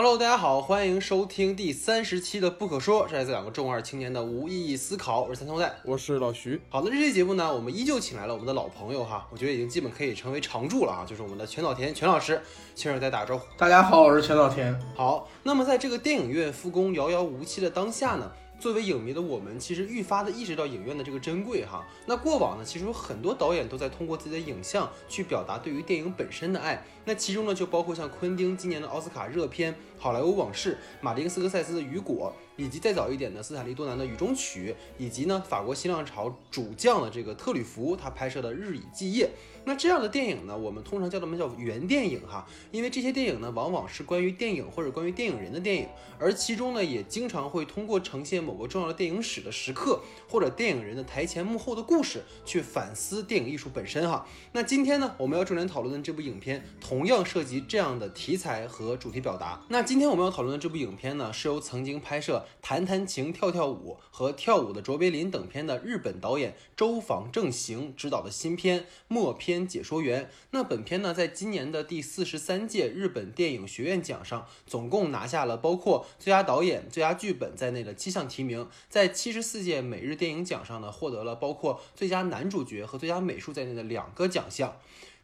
[0.00, 5.22] Hello，大家好，欢迎收听第三十期的《不可说》，这来自两个中二青年的无意义思考。
[5.22, 6.60] 我是三头带，我是老徐。
[6.68, 12.40] 好那，这期节目呢，我们依旧请来了我们的老朋友哈，我觉得已经基本可以成为常驻了啊，就是我们的全岛田全老师，
[12.76, 13.44] 请让大家打个招呼。
[13.56, 14.72] 大家好，我是全岛田。
[14.94, 18.30] 好，那么在这个电影院复工遥遥无期的当下呢？
[18.58, 21.86] 作为影迷的我们，其实愈发的意识到影院的这个珍贵哈。
[22.06, 26.84] 那过往呢，其实有很多导演都在通过自己的影像去表达对于电影本身的爱。
[27.04, 32.32] 那其中呢，就包括像昆汀今年的奥斯卡热片《好莱坞往事》，马丁斯科塞斯的《雨果》。
[32.58, 39.30] 以及再早一点的斯坦利多南的《雨中曲》，以及呢法国新浪潮主将的这个特吕弗他拍摄的《日以继夜》。
[39.68, 45.86] 那这样的电影呢，我们通常叫他们叫原电影哈，因为这些电影呢往往是关于电影或者关于电影人的电影，
[46.18, 54.26] 而其中呢也经常会通过呈现某个重要的电影史的时刻或者电影人的台前幕后的故事，去反思电影艺术本身哈。
[54.52, 59.60] 那今天呢，我们要重点讨论的这部影片，同样涉及这样的题材和主题表达。
[59.68, 62.46] 那今天我们要讨论的这部影片呢，是由曾经拍摄。
[62.62, 70.24] 弹弹琴、跳跳舞和跳舞的卓别林等片的日本导演周访正行执导的新片《默片解说员》。
[70.50, 78.68] 那本片呢，在今年的第四十三届日本电影学院奖上，总共拿下了包括最佳导演、最佳剧本在内的七项提名。
[78.88, 84.76] 在七十四届每日电影奖上呢，获得了包括最佳男主角和最佳美术在内的两个奖项。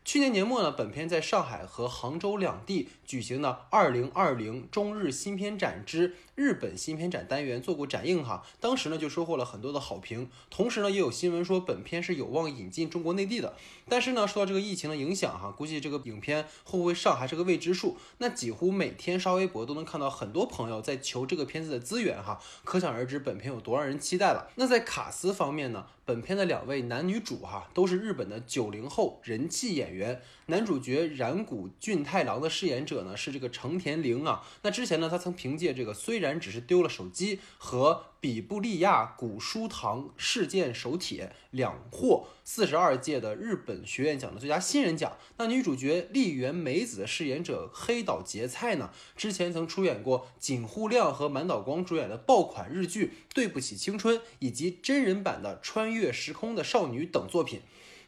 [0.06, 10.28] 去年年末呢，本片在上海和杭州两地举行的二零二零中日新片展之日本新片展单元做过展映哈，当时呢就收获了很多的好评。
[10.50, 13.54] 同时呢，也有新闻说本片是有望引进中国内地的。
[13.88, 17.96] 但是呢，受到这个疫情的影响哈，估计这个影片会不会上还是个未知数。
[18.18, 24.50] 那几乎每天刷微博都能看到很多朋友在求这个片子的资源哈，可想而知本片有多让人期待了。
[24.56, 25.86] 那在卡斯方面呢？
[26.06, 34.42] 本片的两位男女主哈都是日本的九零后人气演员，男主角染谷俊太郎的饰演者呢是这个成田凌啊。
[34.62, 38.06] 那之前呢，他曾凭借这个虽然只是丢了手机和。
[38.24, 45.18] 比布利亚古书堂事件手帖两获四十二届的日本学院奖的最佳新人奖。
[45.36, 57.60] 那女主角丽媛美子的饰演者黑岛结菜呢，之前曾出演过井户亮和满岛光主演的爆款日剧《对不起青春》，以及真人版的《穿越时空的少女》等作品。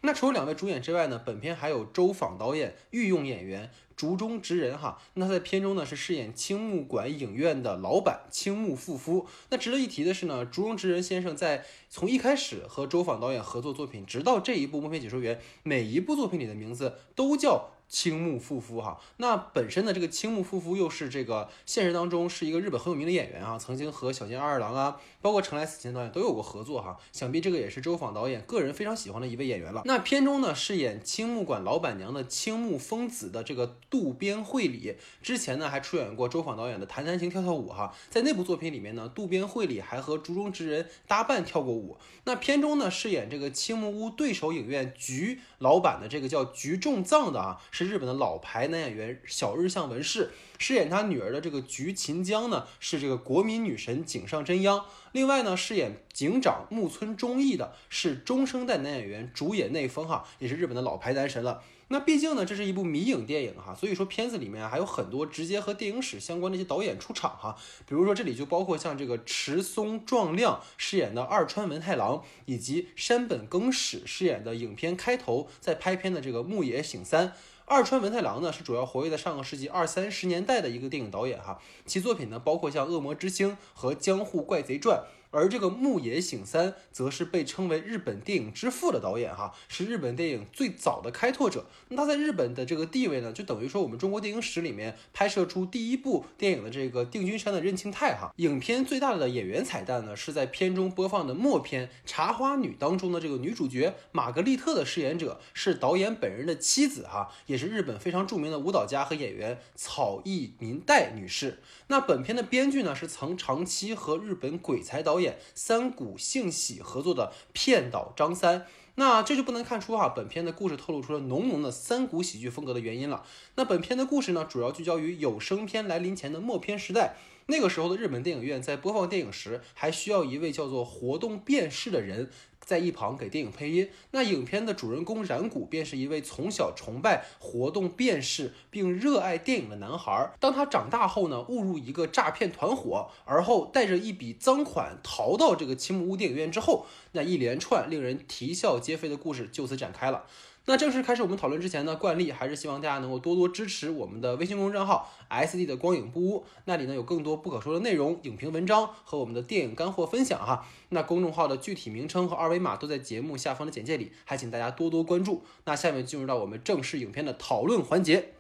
[0.03, 3.71] 那除了两位主演之外呢，本片还有周访导演御用演员。
[3.97, 9.27] 竹中直人哈，那他在片中呢是饰演青木馆影院的老板青木富夫。
[9.49, 17.71] 那值得一提的是呢，竹中直人先生在从一开始和周访导演合作作品，直到这一部《默片解说员》，每一部作品里的名字都叫。
[17.89, 29.83] 青木富夫哈，那本身的这个青木富夫又是这个现实当中是一个日本很有名的演员啊，曾经和小津安二郎啊，包括成来死前导演都有过合作哈，想必这个也是周访导演个人非常喜欢的一位演员了。
[29.85, 41.97] 那片中呢，饰演青木馆老板娘的青木丰子的这个渡边惠里，之前呢还出演过周访导演的弹弹琴跳跳舞哈，在那部作品里面呢，渡边惠里还和竹中直人搭伴跳过舞。
[42.25, 47.63] 那片中呢，饰演这个青木屋对手影院菊老板的这个叫菊重藏的啊。
[47.77, 54.83] 是日本的老牌男演员小日向文世饰演他女儿的这个菊琴江呢，是这个国民女神井上真央。
[55.13, 61.63] 另外呢，饰演警长木村忠义的是中生代男演员竹野内丰哈，也是日本的老牌男神了。
[61.89, 67.55] 那毕竟呢，这是一部迷影电影哈，所以说片子里面还有很多直接和电影史相关的一些导演出场哈，
[67.87, 77.35] 比如说这里就包括像这个池松壮亮饰演的二川文太郎，以及山本耕史饰演的影片开头在拍片的这个牧野醒三。
[77.69, 84.99] 二川文太郎呢是主要活跃在上个世纪二三十年代的一个电影导演哈，其作品呢包括像《恶魔之星》和《江户怪贼传》。
[85.37, 91.67] 而这个牧野醒三则是被称为日本电影之父的导演哈，是日本电影最早的开拓者。
[91.89, 98.33] 那他在日本的这个地位呢，就等于说我们中国电影史里面拍摄出第一部电影的这个定军山的任庆泰哈。
[98.37, 111.59] 影片最大的演员彩蛋呢，是在片中播放的默片《茶花女》当中的这个女主角玛格丽特的饰演者是导演本人的妻子哈，也是日本非常著名的舞蹈家和演员草艺民代女士。
[111.89, 115.26] 那本片的编剧呢，是曾长期和日本鬼才导演。
[115.55, 123.25] 三谷幸喜合作的片导张三，那这就不难看出哈，本片的故事透露出了浓浓的三股喜剧风格的原因了。
[123.57, 127.17] 那本片的故事呢，主要聚焦于有声片来临前的默片时代。
[127.49, 132.31] 那个时候的日本电影院在播放电影时，还需要一位叫做活动辨识的人。
[132.66, 133.89] 在一旁给电影配音。
[134.10, 140.33] 那影片的主人公染谷便是一位从小崇拜活动辨识并热爱电影的男孩。
[140.39, 150.27] 当他长大后呢，误入一个诈骗团伙，而后带着一笔赃款逃到这个青木屋电影院之后，那一连串令人啼笑皆非的故事就此展开了。
[150.68, 160.66] 那正式开始我们讨论之前呢，惯例还是希望大家能够多多支持我们的微信公众账号 S D 的光影不污，那里呢有更多不可说的内容、影评文章和我们的电影干货分享哈。
[160.89, 165.42] 那公众号的具体名称和二维码都在节目下方的简介里，还请大家多多关注。
[165.66, 168.35] 那下面进入到我们正式影片的讨论环节。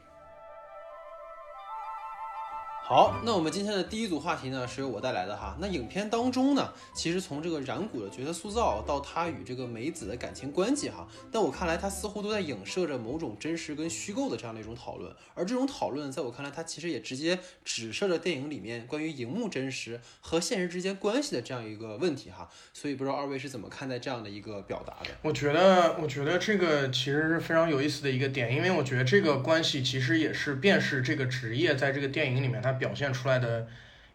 [2.88, 5.56] 好，那我们今天的第一组话题呢，是由我带来的哈。
[5.60, 15.12] 那影片当中呢，其实从这个染谷的角色塑造到他与这个美子的感情关系哈，在我看来他似乎都在影射着某种真实跟虚构的这样的一种讨论。
[15.34, 22.48] 而这种讨论，在我看来，它其实也直接指涉着电影里面关于荧幕真实和现实之间关系的这样一个问题哈。
[22.72, 25.10] 所以不知道二位是怎么看待这样的一个表达的？
[25.22, 32.75] 我觉得，我觉得这个其实是非常有意思的一个点，因为我觉得这个关系其实也是辨识这个职业在这个电影里面它。
[32.76, 33.66] 表现出来的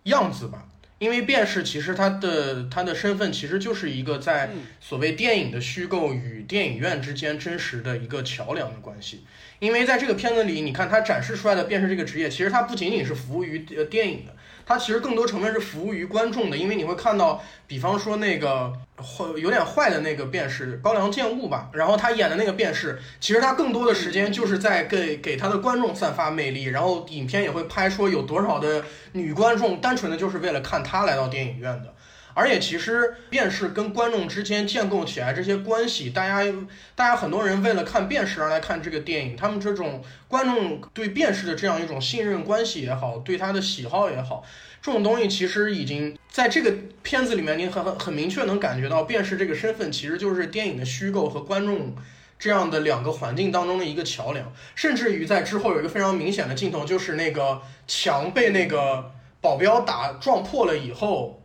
[0.04, 0.68] 样子吧，
[1.00, 4.50] 因为便是其实他的他的身份其实就是一个在
[4.80, 9.26] 所谓电影的虚构与电影院之间真实的一个桥梁的关系。
[9.60, 14.34] 因为在这个片子里，你看他展示出来的便是这个职业，其实它不仅仅是服务于呃电影的。
[14.72, 28.82] 它其实更多成分是服务于观众的，因为你会看到，比方说那个坏有点坏的那个便是高良健悟吧，然后他演的那个便是，其实他更多的时间就是在给给他的观众散发魅力，然后影片也会拍说有多少的
[29.12, 31.94] 女观众单纯的就是为了看他来到电影院的。
[32.34, 36.52] 而且其实便是跟观众之间建构起来这些关系，大家
[36.96, 44.44] 大家很多人为了看便是而来看这个电影，他们这种观众对便是的这样一种信任关系也好，对他的喜好也好，
[44.82, 46.74] 这种东西其实已经在这个
[47.04, 51.94] 片子里面，你很很很明确能感觉到便是这个身份其实就是电影的虚构和观众
[52.40, 59.12] 这样的两个环境当中的一个桥梁，甚至于在之后有一个非常明显的镜头，就是那个墙被那个
[59.42, 61.41] 保镖打撞破了以后。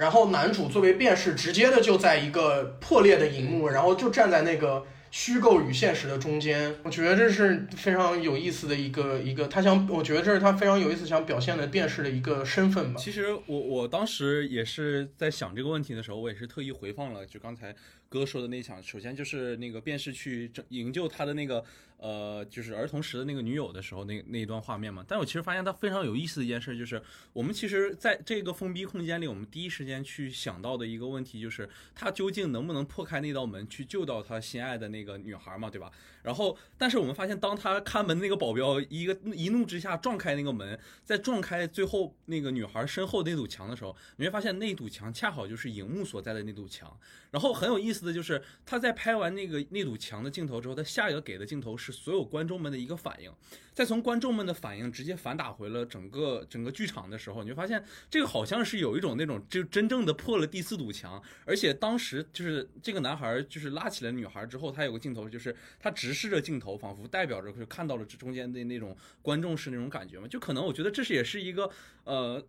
[0.00, 6.74] 然后男主作为辩士，直接的就在一个破裂的荧幕，然后就站在那个虚构与现实的中间。
[6.82, 12.98] 我觉得这是非常有意思的一个一个，他想，我觉得这是他非常有意思想表现的辩士的一个身份吧。
[12.98, 17.76] 其实我我当时也是在想这个问题的时候，我也是特意回放了，就刚才
[18.10, 21.64] 哥说的那场，首先就是那个便是去营救他的那个。
[22.02, 25.04] 呃，就是儿童时的那个女友的时候，那那一段画面嘛。
[25.06, 27.02] 但我其实发现他非常有意思的一件事，就是
[27.34, 35.92] 我们其实在这个封闭空间里，我们第一时间去想到的一个问题，就是他究竟能不能破开那道门去救到他心爱的那个女孩嘛，对吧？
[36.22, 46.94] 然后，但是我们发现，当他看门那个保镖一个一怒之下撞开那个门，在撞开最后那个女孩身后那堵墙的时候，你会发现那堵墙恰好就是荧幕所在的那堵墙。
[47.30, 53.32] 然后很有意思的就是，他在拍完那个那堵墙的镜头之后，他下一个给的镜头是所有观众们的一个反应。
[53.72, 61.22] 再从观众们的反应直接反打回了整个整个剧场的时候，你就发现这个好像是有一种那种就真正的破了第四堵墙。
[61.46, 70.26] 而且当时就是这个男孩就是拉起了女孩之后，他有个镜头就是他直直视着镜头，仿佛代表着就看到了这中间的那种观众是那种感觉嘛。
[70.26, 71.70] 就可能我觉得这是也是一个
[72.04, 72.44] 呃。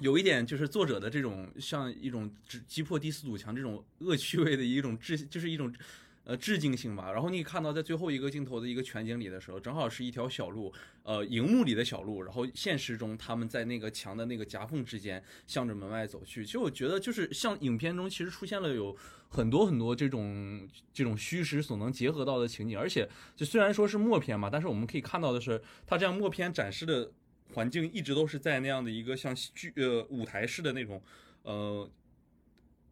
[0.00, 2.32] 有一点就是作者的这种像一种
[2.68, 5.74] 击破第四堵墙这种恶趣味的一种致，就是一种
[6.28, 7.10] 呃致敬性吧。
[7.10, 10.70] 然后你看到在最后一个镜头的一个全景里的时候，正好是一条小路，
[11.02, 16.44] 呃，荧幕里的小路，然后现实中他们在那个墙的那个夹缝之间向着门外走去。
[16.44, 18.94] 其实我觉得就是像影片中其实出现了有
[19.30, 27.10] 很多很多这种这种虚实所能结合到的情景，而且就虽然说是默片嘛，但是我们可以看到的是，它这样默片展示的。
[27.54, 31.02] 环境一直都是在那样的一个像剧呃舞台式的那种，
[31.44, 31.90] 呃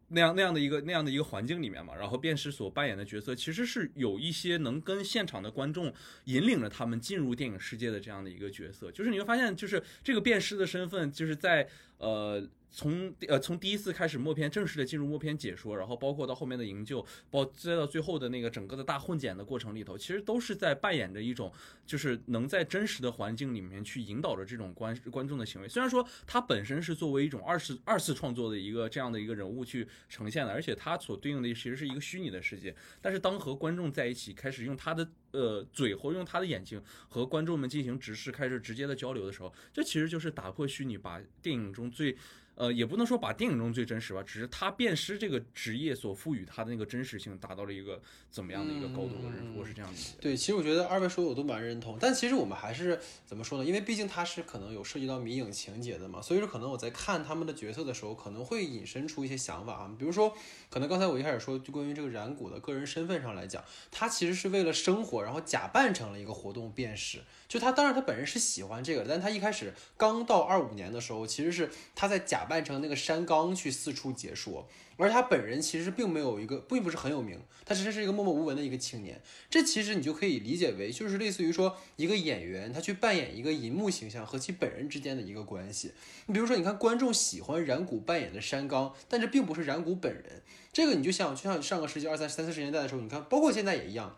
[0.09, 5.93] 那样那样的一个那样的一个环境里面嘛，然后辨识所扮演的角色其实是有一些能跟现场的观众
[6.25, 12.47] 引领着他们进入电影世界的这样的一个角色，就是你会发现，就是这个辨识的身份，就是在呃。
[12.69, 21.51] 从呃从第一次开始默片正式的进入默片解说，然后包括到后面的营救，包再到最后的那个整个的大混剪的过程里头，其实都是在扮演着一种，
[21.85, 25.67] 就是能在真实的环境里面去引导着这种观观众的行为。
[25.67, 32.75] 虽然说他本身是作为一种二次二次创作的一个这样的一个人物去呈现的，而且他所对应的其实是一个虚拟的世界。
[33.01, 42.15] 但是当和观众在一起，开始用他的呃嘴或用他的眼睛和观众们进行直视，开始直接的交流的时候，这其实就是打破虚拟，把电影中最。
[42.57, 49.13] 呃，也不能说把电影中最真实吧，只是他辨识这个职业所赋予他的那个真实性达到了一个怎么样的一个高度？
[49.55, 50.15] 我是这样子。
[50.19, 53.63] 对，其实我觉得二位说的我都蛮认同，但其实我们还是怎么说呢？
[53.63, 60.35] 因为毕竟他是可能有涉及到迷影情节的嘛，所以说可能我在看他们的角色的时候，可能会引申出一些想法啊，比如说，
[60.71, 67.19] 可能刚才我一开始说，就关于这个染谷的个人身份上来讲，他其实是为了生活，然后假扮成了一个活动辨识。
[67.47, 72.47] 就他当然他本人是喜欢这个，但他一开始刚到二五年的时候，其实是他在假。
[72.47, 79.21] 扮成那个山冈去四处解说，而他本人其实并没有一个，并不是很有名，他其实是一个默默无闻的一个青年。
[79.49, 85.91] 这其实你就可以理解为，就是类似于说一个演员他去扮演一个银幕形象和其本人之间的一个关系。
[86.27, 90.41] 你比如说，你看观众喜欢染谷扮演的山冈，但这并不是染谷本人。
[90.71, 94.15] 这个你就想，就像上个世纪二三三四十年代的时候，你看，包括现在也一样。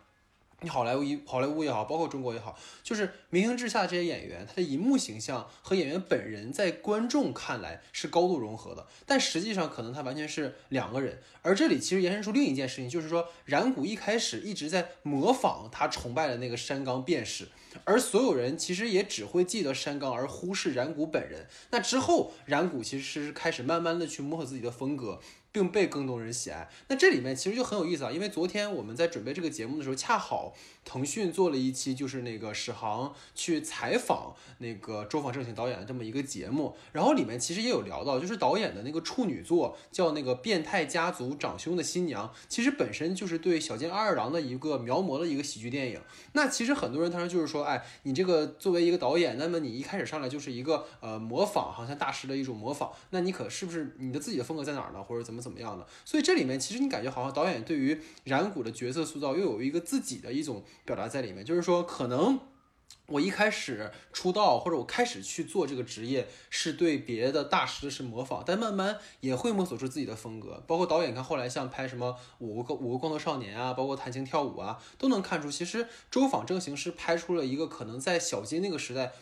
[0.62, 11.18] 你好莱坞一好莱坞也好，包括中国也好，就是明星之下这些演员，他的银幕形象和演员本人在观众看来是高度融合的，但实际上可能他完全是两个人。
[11.40, 17.48] 而这里其实延伸出另一件事情，就是说染谷一开始一直在模仿他崇拜的那个山冈便士，
[17.84, 21.46] 而所有人其实也只会记得山冈，而忽视染谷本人。
[21.70, 25.20] 那之后，染谷其实是开始慢慢的去摸索自己的风格。
[25.52, 26.68] 并被更多人喜爱。
[26.88, 30.54] 那这里面其实就很有意思啊，因为昨天我们在准备这个节目的时候，恰好
[30.90, 36.76] 腾讯做了一期，就是那个史航去采访那个周访正行导演的这么一个节目。
[36.92, 46.00] 然后里面其实也有聊到，就是导演的那个处女作叫那个《变态家族长兄的新娘》，其实本身就是对小津二郎的一个描摹的一个喜剧电影。
[46.32, 55.02] 那其实很多人他说就是说，哎，你这个作为一个导演，那么你一开始上来就是一个呃模仿，好像大师的一种模仿，那你可是不是你的自己的风格在哪儿呢？
[55.02, 55.40] 或者怎么？
[55.40, 55.86] 怎么样的？
[56.04, 62.40] 所以这里面其实你感觉好像导演对于染谷的角色塑造又有一个自己的一种表达在里面，就是说可能
[63.06, 70.62] 我一开始出道或者我开始去做这个职业是对别的大师是模仿，但慢慢也会摸索出自己的风格。
[70.66, 79.12] 包括导演看后来像拍什么五个五个光头少年啊，包括弹琴跳舞啊，都能看出其实周访正行是拍出了一个可能在小金那个时代。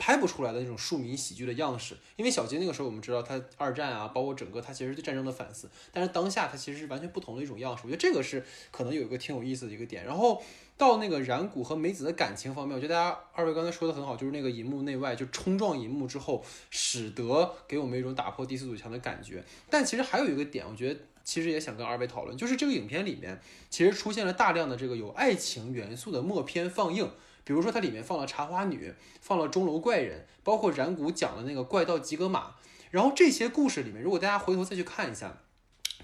[0.00, 7.82] 拍不出来的那种庶民喜剧的样式，因为小金那个时候我们知道他二战啊，包括整个他其实对战争的反思，但是当下他其实是完全不同的一种样式。
[7.82, 10.04] 我觉得这个是可能有一个挺有意思的一个点。
[10.04, 10.40] 然后
[10.78, 19.44] 到那个染谷和美子的感情方面，我觉得大家二位刚才说的很好，就是那个银幕内外就冲撞银幕之后，使得给我们一种打破第四堵墙的感觉。
[19.68, 27.10] 但其实还有一个点，我觉得其实也想跟二位讨论，就是这个影片里面其实出现了大量的这个有爱情元素的默片放映。
[27.44, 28.92] 比如说，它里面放了茶花女，
[29.22, 32.54] 放了钟楼怪人，包括染谷讲的那个怪盗吉格玛。
[32.90, 35.38] 然后这些故事里面，如果大家回头再去看一下，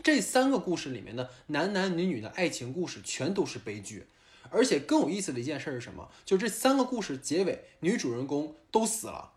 [0.02, 4.06] 这三个故事里面的男男女女的爱情故事全都是悲剧。
[4.54, 6.08] 而且更有意思的一件事是什么？
[6.24, 9.32] 就这三个故事结尾，女主人公都死了。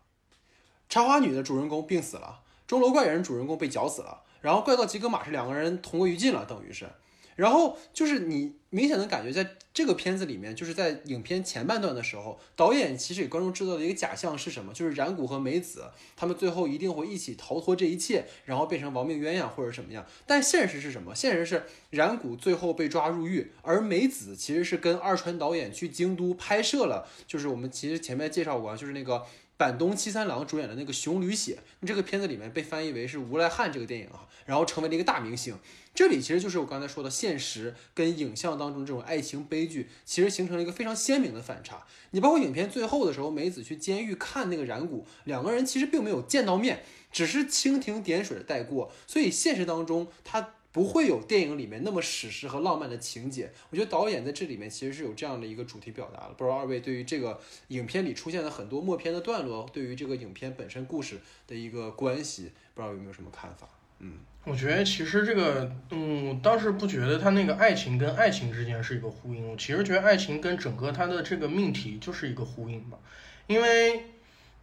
[0.88, 6.88] 茶花女的主人公病死了，钟楼怪人主人公被绞死了，然后怪盗吉格玛是两个人同归于尽了，等于是。
[7.36, 14.74] 然后就是你明显的感觉，在这个片子里面，就是在影片前半段的时候，导演其实给观众制造的一个假象是什么？
[14.74, 20.04] 就是染谷和美子他们最后一定会一起逃脱这一切，然后变成亡命鸳鸯或者什么样。
[20.26, 21.14] 但现实是什么？
[21.14, 29.24] 现实是染谷最后被抓入狱，而美子其实是跟二川导演去京都拍摄了，就是我们其实前面介绍过，就是那个。
[29.56, 35.58] 板东七三郎主演的那个《熊驴血》，这个片子里面被翻译为是无赖汉这个电影啊，然后成为了一个大明星。
[35.92, 41.86] 这里其实就是我刚才说的现实跟影像当中这种爱情悲剧，其实形成了一个非常鲜明的反差。
[42.10, 48.92] 你包括影片最后的时候，梅子去监狱看那个染谷，两个人其实并没有见到面，只是蜻蜓点水的带过。
[49.06, 50.54] 所以现实当中他。
[50.70, 53.50] 不会有电影里面那么史诗和浪漫的情节。
[53.70, 56.34] 我觉得导演在这里面其实是有这样的一个主题表达的。
[56.34, 63.66] 不知道二位对于这个影片里出现的很多默片的段落，对于这个影片本身故事的一个关系，不知道有没有什么看法？
[64.00, 64.12] 嗯，
[64.44, 72.98] 我觉得其实这个，嗯，我当时不觉得他那个爱情跟爱情之间是一个呼应，我其实觉得爱情跟整个他的这个命题就是一个呼应吧，
[73.46, 74.04] 因为，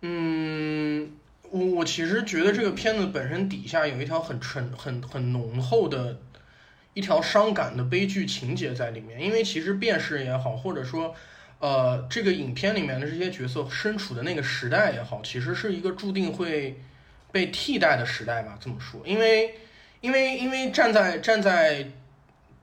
[0.01, 1.11] 嗯。
[1.51, 6.19] 我我其实觉得这个片子本身底下有一条很沉、很很浓厚的
[6.95, 11.15] 一条伤感的悲剧情节在里面，因为其实辨识也好，或者说，
[11.59, 16.81] 呃，这个影片里面的这些角色身处的那个时代也好，其实是一个注定会
[17.35, 18.57] 被替代的时代吧。
[18.61, 19.55] 这么说，因为
[19.99, 21.91] 因为因为站在站在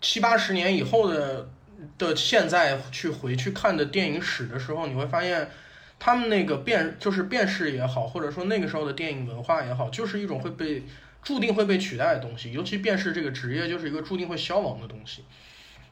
[0.00, 1.50] 七八十年以后的
[1.98, 5.50] 的现在去回去看的电影史的时候，你会发现。
[6.04, 10.82] 他们那个辨就是辨识也好，或者说那个时候的电影文化也好，就是一种会被
[11.22, 12.50] 注定会被取代的东西。
[12.50, 15.22] 尤其辨识这个职业，就是一个注定会消亡的东西。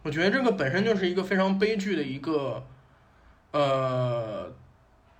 [0.02, 2.66] 我觉得这个本身就是一个非常悲剧的一个，
[3.52, 4.52] 呃，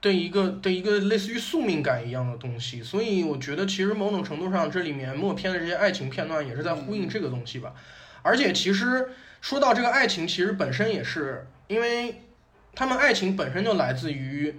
[0.01, 2.83] 的一个的一个类似于宿命感一样的东西。
[2.83, 7.75] 所以我觉得，其实某种程度上，这里面默片的这些爱情片段也是在呼应这个东西吧。
[8.23, 12.23] 而且，其实说到这个爱情，其实本身也是因为
[12.75, 14.55] 他们爱情本身就来自于。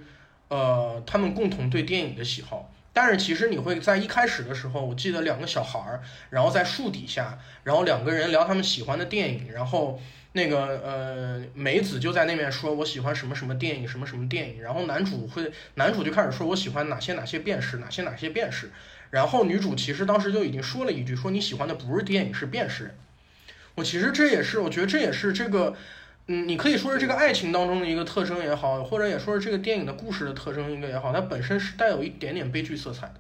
[0.52, 10.02] 呃，他们共同对电影的喜好，但是其实你会在一开始的时候，我记得两个小孩儿，然后在树底下，然后两个人聊他们喜欢的电影，然后
[10.34, 18.72] 那个呃梅子就在那边说，我喜欢什么什么电影，什么什么电影，然后男主会男主就开始说，我喜欢哪些哪些辨识，哪些哪些辨识，
[19.10, 22.96] 然后女主其实当时就已经说了一句，说你喜欢的不是电影，是辨识人。
[23.76, 25.76] 我其实这也是，我觉得这也是这个，
[26.28, 33.16] 嗯，你可以说是这个爱情当中的一个特征也好，或者也说是这个电影的故事的特征一个也好，它本身是带有一点点悲剧色彩的。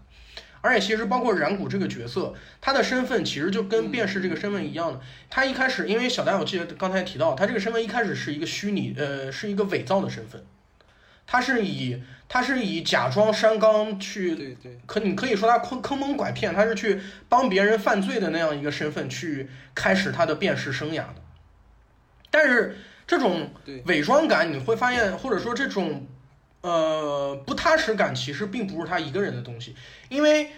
[0.62, 5.02] 而且其实包括染谷这个角色，他的身份其实就跟辨识这个身份一样的。
[5.30, 10.46] 他一开始，因为小丹我记得刚才提到，他这个身份一开始是一个虚拟，呃，是一个伪造的身份。
[11.28, 17.00] 他是以他是以假装山冈去，对对，可你可以说他坑坑蒙拐骗，他是去
[17.30, 21.16] 帮别人犯罪的那样一个身份去开始他的辨识生涯的。
[22.30, 22.76] 但是
[23.08, 23.50] 这种
[23.86, 26.06] 伪装感，你会发现，或者说这种
[26.62, 29.76] 呃不踏实感，其实并不是他一个人的东西，
[30.10, 30.52] 因为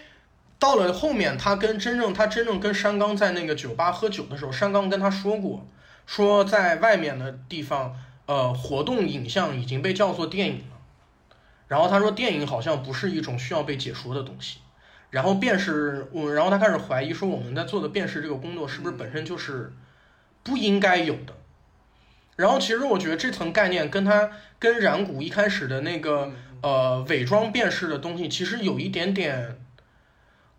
[0.58, 5.66] 到了后面，他跟真正他真正跟山冈在那个酒吧喝酒的时候，山冈跟他说过，
[6.06, 7.96] 说在外面的地方，
[8.26, 10.76] 呃，活动影像已经被叫做电影了。
[11.68, 14.58] 然后他说，电影好像不是一种需要被解说的东西。
[15.10, 19.72] 然后便是我，然后他开始怀疑说，我们在做的辨识这个工作是不是本身就是
[20.42, 21.34] 不应该有的。
[22.36, 29.58] 然后其实我觉得这层概念跟他跟染谷一开始的那个呃伪装辨识的东西，其实有一点点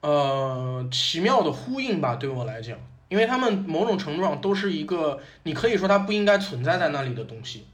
[0.01, 2.77] 呃奇妙的呼应吧，对我来讲，
[3.10, 7.65] 因为他们某种程度上都是一个，你可以说它不应该存在在那里的东西，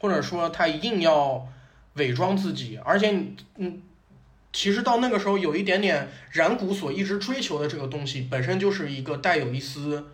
[0.00, 1.46] 或者说他一定要
[1.94, 3.82] 伪装自己，而且你嗯，
[4.52, 10.08] 其实到那个时候有一点点染谷所一直追求的这个东西，本身就是一个带有一丝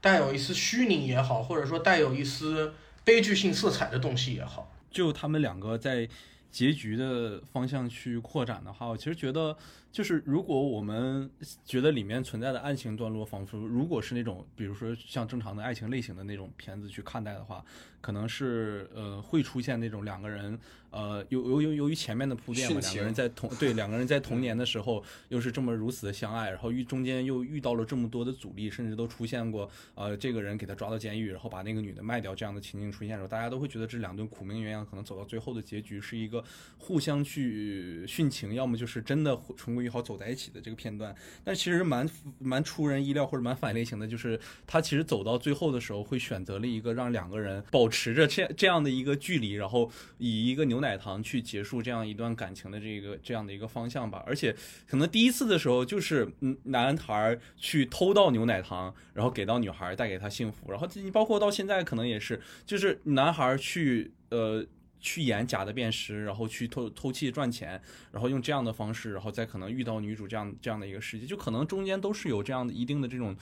[0.00, 2.72] 带有一丝虚拟也好，或者说带有一丝
[3.04, 4.72] 悲剧性色彩的东西也好。
[4.90, 6.08] 就他们两个在
[6.50, 9.56] 结局的方向去扩展的话，我其实觉得，
[9.92, 11.30] 就是如果我们
[11.64, 17.64] 觉得里面存在的爱情段落，仿佛如果是那种，比如说像正常的爱情类型的那种片子去看待的话，
[18.00, 20.58] 可能是呃会出现那种两个人
[20.90, 36.42] 呃由由由由于前面的铺垫嘛，两个人在同对两个人在童年的时候又是这么如此的相爱，然后遇中间又遇到了这么多的阻力，甚至都出现过呃这个人给他抓到监狱，然后把那个女的卖掉这样的情景出现的时候，大家都会觉得这两对苦命鸳鸯可能走到最后的结局是一个
[36.78, 41.14] 互相去殉情，要么就是真的重归于好走在一起的这个片段。
[41.44, 54.22] 但其实蛮蛮出人意料或者蛮反类型的，就是他其实走到最后的时候会选择了一个让两个人保持着这这样的一个距离，然后以一个牛奶糖去结束这样一段感情的这个这样的一个方向吧。
[54.26, 54.54] 而且
[54.86, 64.64] 可能第一次的时候就是嗯男孩去偷到牛奶糖，然后给到女孩带给她幸福，然后你包括到现在可能也是，就是男孩去呃。
[65.02, 67.80] 去演假的辨识，然后去偷偷窃赚钱，
[68.12, 73.34] 然后用这样的方式，然后再可能遇到女主这样这样的一个世界，就可能中间都是有这样的一定的这种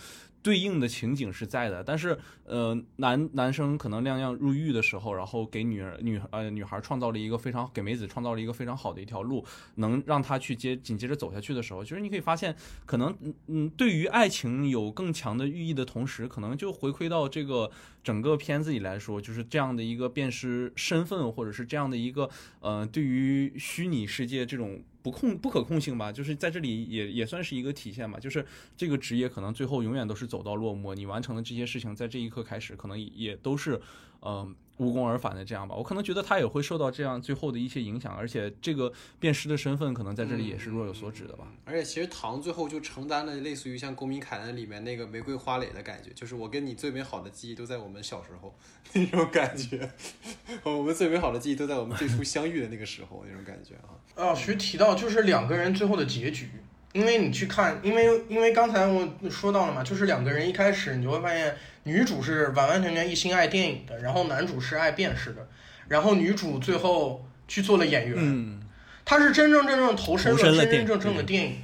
[0.43, 1.83] 对应的情景是在的。
[1.83, 9.45] 但是呃，男男生可能亮亮入狱的时候，然后给女儿女呃女孩创造了一个非常给梅子创造了一个非常好的一条路，
[9.77, 13.17] 能让她去接紧接着走下去的时候，其实你可以发现，可能
[13.49, 17.71] 嗯，对于爱情有更强的寓意的同时，可能就回馈到这个
[18.03, 28.19] 整个片子里来说，就是这样的一个辨识身份，或者是这样的一个呃，对于虚拟世界这种不控不可控性吧，就是在这里也也算是一个体现吧。
[28.19, 28.45] 就是
[28.77, 33.81] 这个职业可能最后永远都是走到落寞，你完成的这些事情，在这一刻开始，可能也都是
[34.21, 35.75] 嗯、呃无功而返的这样吧。
[35.75, 41.49] 我可能觉得他也会受到这样最后的一些影响，而且这个辨识的身份可能在这里也是若有所指的吧。
[41.65, 48.57] 而且其实唐最后就承担了类似于像《公民凯恩》里面那个玫瑰花蕾的感觉，就是我跟你最美好的记忆都在我们小时候
[48.95, 49.91] 那种感觉，
[50.63, 53.99] 我们最美好的记忆都在我们最初相遇的那个时候那种感觉啊。
[54.29, 56.51] 啊，其实提到就是两个人最后的结局，
[56.93, 65.47] 因为你去看，因为因为刚才我说到了嘛，就是两个人一开始你就会发现，女主是完完全全一心爱电影的，然后男主是爱辨识的，
[65.87, 68.61] 然后女主最后去做了演员，嗯，
[69.05, 71.59] 她是真真正正投身了电真真正正的电影，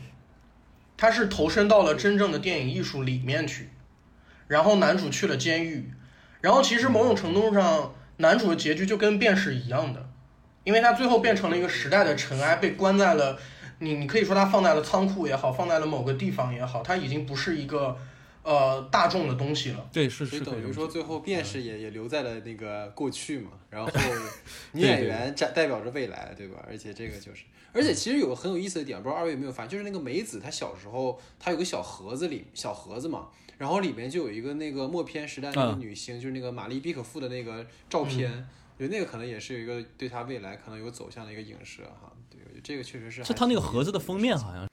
[0.97, 3.71] 她是投身到了真正的电影艺术里面去，
[4.47, 5.91] 然后男主去了监狱，
[6.43, 10.07] 然后其实某种程度上，男主的结局就跟辨识一样的，
[10.65, 13.39] 因为他最后变成了一个时代的尘埃，被关在了
[13.85, 17.97] 你你可以说它放在了仓库也好，放在了某个地方也好，它已经不是一个
[18.43, 19.89] 呃大众的东西了。
[19.93, 23.91] 对，是是等于说最后辨识也也留在了那个过去嘛，然后
[24.73, 26.65] 女演员代代表着未来，对吧？
[26.67, 38.31] 而且这个就是，而且其实有个很有意思的点，不知道二位有没有发现，就是那个梅子她小时候她有个小盒子里小盒子嘛，然后里面就有一个那个默片时代那个嗯女星，就是那个玛丽毕可夫的那个照片。
[38.77, 42.13] 我觉得那个可能也是有一个对她未来可能有走向的一个影射哈，
[42.65, 44.67] 这个确实是还是他那个盒子的封面好像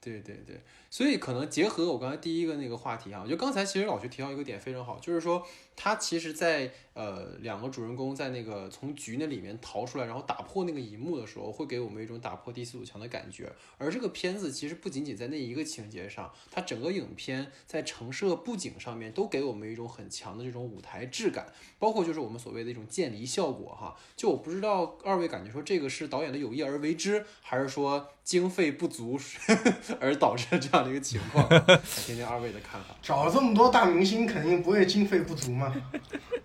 [0.00, 0.60] 对对对，
[0.94, 13.52] 所以可能结合我刚才第一个那个话题哈，我觉得刚才其实老徐提到一个点非常好，就是说他其实在呃两个主人公在那个从局那里面逃出来，然后打破那个银幕的时候，会给我们一种打破第四堵墙的感觉。
[13.76, 23.96] 而这个片子其实不仅仅在那一个情节上，它整个影片在橙色布景上面都给我们一种很强的这种舞台质感，包括就是我们所谓的一种渐离效果哈。
[24.14, 29.18] 就我不知道二位感觉说这个是导演的有意而为之，还是说经费不足
[30.00, 31.48] 而导致这样的一个情况？
[32.06, 32.94] 听听二位的看法。
[33.02, 35.74] 找了这么多大明星，肯定不会经费不足嘛。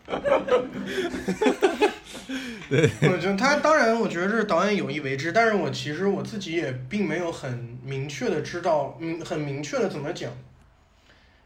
[2.70, 10.32] 对， 我觉得他当然，我觉得这是导演有意为之，但是我其实我自己也并没有很明确的知道，嗯，很明确的怎么讲，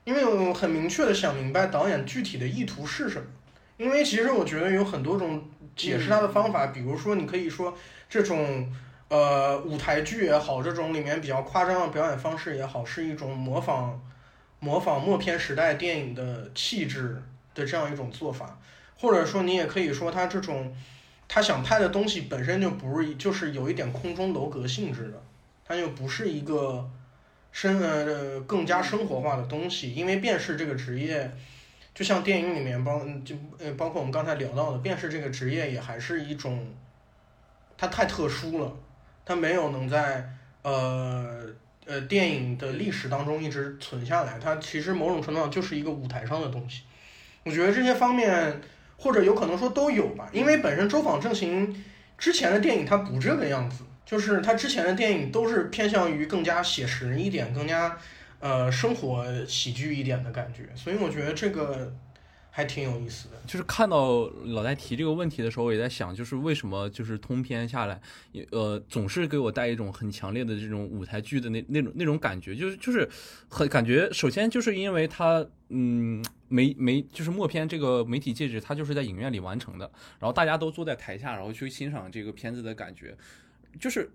[0.03, 3.25] 因为我很明确的想明白导演具体的意图是什么。
[3.77, 7.75] 因为其实我觉得有很多种解释他的方法，比如说你可以说
[8.07, 8.71] 这种
[9.13, 14.01] 呃舞台剧也好，这种里面比较夸张的表演方式也好，是一种模仿
[14.59, 17.21] 模仿默片时代电影的气质
[17.53, 18.59] 的这样一种做法。
[18.97, 20.75] 或者说，你也可以说他这种，
[21.27, 25.21] 他想拍的东西本身就不是，就是有一点空中楼阁性质的，
[25.63, 26.89] 它就不是一个
[27.51, 29.93] 生呃更加生活化的东西。
[29.93, 31.31] 因为辨识这个职业，
[31.93, 36.65] 就像电影里面包就呃包括我们刚才聊到的，辨识这个职业也还是一种，
[37.77, 38.73] 它太特殊了，
[39.25, 40.29] 它没有能在
[40.61, 41.45] 呃
[41.85, 44.39] 呃电影的历史当中一直存下来。
[44.39, 46.83] 它其实某种程度上就是一个舞台上的东西。
[47.43, 48.61] 我觉得这些方面。
[48.95, 51.83] 或者有可能说都有吧，因为本身周访正行
[52.17, 57.97] 之前的电影它不这个样子，就是他之前的电影都是偏向于更加写实一点，更加
[58.39, 61.93] 呃生活喜剧一点的感觉，所以我觉得这个。
[62.55, 67.99] 还挺有意思的，就是看到老戴提这个问题的时候，我也在想，就是为什么就是通篇下来，
[68.51, 73.09] 呃，总是给我带一种很强烈的这种舞台剧的那那种那种感觉，就是就是
[73.49, 83.17] 很感觉，首先就是因为它，嗯，媒媒就是默片这个媒体介质，它就是在影院里完成的，然后大家都坐在台下，然后去欣赏这个片子的感觉，
[83.79, 84.11] 就是。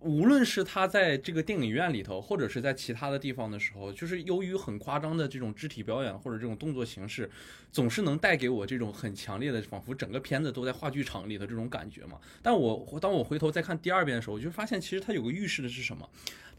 [0.00, 7.30] 无论是他在这个电影院里头，或者是在其他的地方的时候，就是由于很夸张的这种肢体表演或者这种动作形式，
[7.70, 12.18] 总是能带给我这种很强烈的，仿佛整个片子都在话剧场里的这种感觉嘛。
[12.42, 16.08] 但我当我回头再看第二遍的时候，我就发现其实他有个预示的是什么？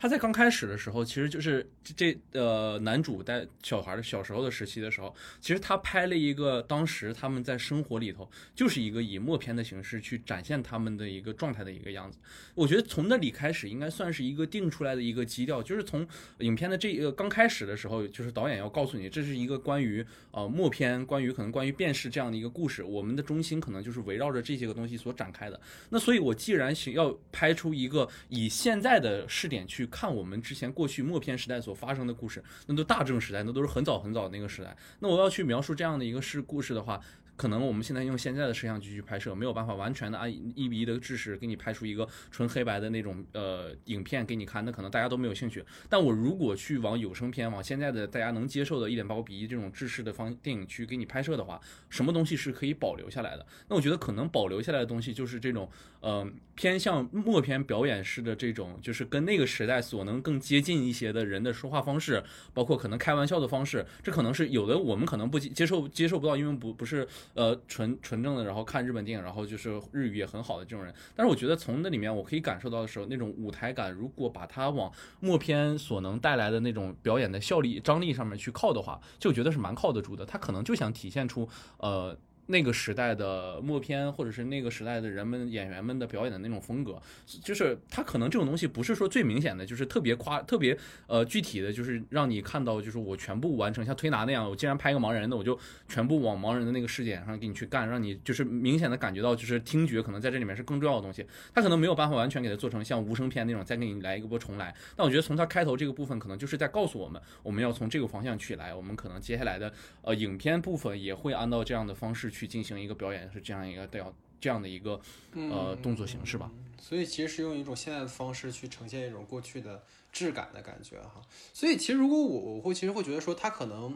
[0.01, 12.17] 他在刚开始的时候，其实就是这呃男主在小孩的小时候的时期的时候，其实他拍了一个当时他们在生活里头就是一个以默片的形式去展现他们的一个状态的一个样子。
[12.55, 16.07] 我觉得从那里开始应该算是一个定出来的一个基调，就是从
[16.39, 25.61] 影片的这一个刚开始的时候，就是导演要告诉你这是一个关于呃默片，关于可能关于辨识这样的一个故事，我们的中心可能就是围绕着这些个东西所展开的。
[25.91, 29.87] 那所以，我既然想要拍出一个以现在的视点去。
[29.91, 34.75] 看我们之前过去默片时代所发生的故事，那都大正时代，那都是很早很早那个时代。
[34.99, 36.99] 那我要去描述这样的一个事故事的话。
[37.41, 45.65] 可能我们现在用现在的摄像机去拍摄，没有办法完全的按一比一的制式给你拍出一个纯黑白的那种呃影片给你看，那可能大家都没有兴趣。
[45.89, 53.43] 但我如果去往有声片，往现在的大家能接受的一点八五比一这种制式的方电影去给你拍摄的话，什么东西是可以保留下来的？
[53.69, 55.67] 那我觉得可能保留下来的东西就是这种
[56.01, 62.23] 呃偏向默片表演式的这种，就是跟那个时代所能更接近一些的人的说话方式，
[62.53, 67.07] 包括可能开玩笑的方式，这可能是有的我们可能不接受接受不到，因为不不是。
[67.33, 70.93] 呃，纯纯正的，然后看日本电影，然后就是日语也很好的这种人。
[71.15, 80.25] 但是我觉得从那里面我可以感受到的时候，那种舞台感，如果把它往默片所能带来的那种表演的效力、张力上面去靠的话，就觉得是蛮靠得住的。
[80.25, 82.17] 他可能就想体现出，呃。
[82.51, 87.01] 那个时代的默片，或者是那个时代的人们演员们的表演的那种风格，
[87.43, 101.25] 就是他可能这种东西不是说最明显的，就是特别夸、特别呃具体的，就是让你看到，就是我全部完成，像推拿那样，我既然拍个盲人的，我就全部往盲人的那个视点上给你去干，让你就是明显的感觉到，就是听觉可能在这里面是更重要的东西。
[101.53, 104.75] 他可能没有办法完全给它做成像无声片那种，再给你来一个波重来。
[104.95, 112.40] 但我觉得从他开头这个部分，可能就是在告诉我们，我们要从这个方向去来，我们可能接下来的呃影片部分也会按照这样的方式去。
[112.41, 114.99] 去进行一个表演是这样一个都要这样的一个
[115.35, 121.21] 呃动作形式吧，所以其实是用一种现在的方式去呈现一种过去的质感的感觉哈。
[121.53, 123.95] 所以其实如果我我会其实会觉得说，它可能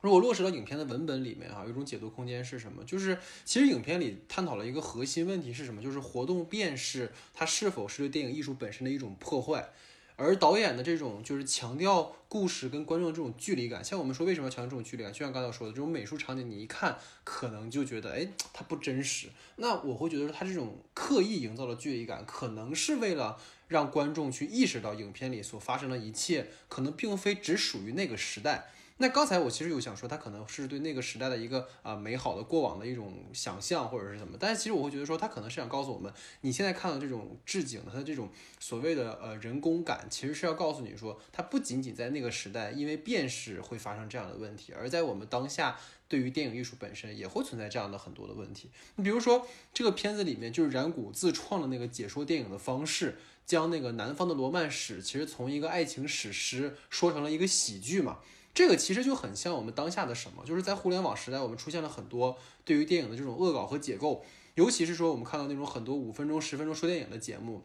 [0.00, 2.82] 如果落实到影片的文本里面哈，有一种解读空间是什么？
[2.82, 5.80] 就是其实影片里探讨了一个核心问题是什么？
[5.80, 9.68] 就是活动辨识它是否是对电影艺术本身的一种破坏。
[10.18, 19.28] 而导演的这种就是强调故事跟观众的这种距离感，像我们说为什么要强调这种距离感，就像刚才说的这种美术场景，你一看可能就觉得，哎，它不真实。
[19.56, 28.66] 那我会觉得说，他这种刻意营造的距离感，可能是为了让观众去意识到影片里所发生的一切，可能并非只属于那个时代。
[28.98, 45.78] 那刚才我其实有想说，他可能是对那个时代的一个啊、美好的过往的一种想象或者是怎么，但是其实我会觉得说，他可能是想告诉我们，你现在看到这种置景的，它这种所谓的呃人工感，其实是要告诉你说，它不仅仅在那个时代因为辨识会发生这样的问题，而在我们当下。
[46.08, 48.70] 对于电影艺术本身也会存在这样的很多的问题。
[48.96, 58.20] 你比如说这个片子里面，就是染谷自创的那个解说电影的方式，将那个南方的罗曼史其实从一个爱情史诗说成了一个喜剧嘛。
[58.58, 64.24] 这个其实就很像我们当下的什么，就是在互联网时代，我们出现了很多对于电影的这种恶搞和解构，
[64.56, 67.62] 尤其是说我们看到那种很多五分钟、十分钟说电影的节目。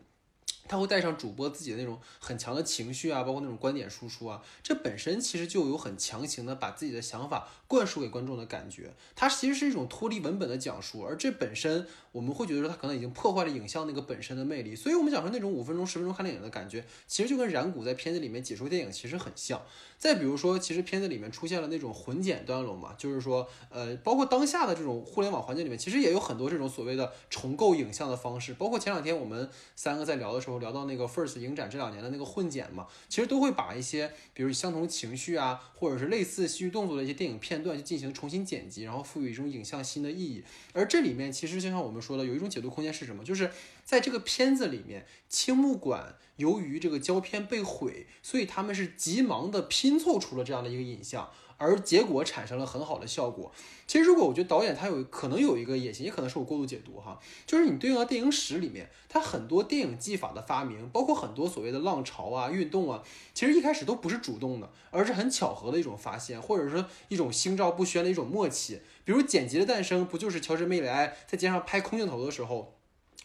[0.68, 8.94] 他会带上主播自己的那种很强的情绪啊，包括那种观点输出啊，这本身其实就有很强行的把自己的想法灌输给观众的感觉。
[9.16, 14.76] 它其实是一种脱离文本的讲述，而这本身我们会觉得说它可能已经破坏了影像那个本身的魅力。
[14.76, 19.60] 所以我们讲说那种五分钟、十分钟看电影的感觉，其实就跟染谷在片子里面解说电影其实很像。
[19.98, 28.54] 再比如说，其实片子里面出现了那种混剪段落嘛，就是说，呃，包括当下的这种互联网环境里面，其实也有很多这种所谓的重构影像的方式。
[28.56, 40.44] 包括前两天我们三个在聊的时候，聊到那个 First 影展这两年的那个混剪嘛，其实都会把一些比如相同情绪啊，或者是类似戏剧动作的一些电影片段，去进行重新剪辑，然后赋予一种影像新的意义。
[40.74, 43.24] 而这里面其实就像我们说的，有一种解读空间是什么？
[43.24, 43.50] 就是
[43.84, 53.52] 在这个片子里面，青木馆由于这个胶片被毁，所以他们是急忙的拼凑出了这样的一个影像，而结果产生了很好的效果。
[53.86, 68.80] 其实，如果我觉得导演他有可能有一个野心，也可能是我过度解读哈，就是你对应到电影史里面，他很多电影技法的发明，包括很多所谓的浪潮啊、运动啊，其实一开始都不是主动的，而是很巧合的一种发现，或者说一种心照不宣的一种默契。
[69.04, 72.73] 比如剪辑的诞生，不就是乔治·梅里埃在街上拍空镜头的时候？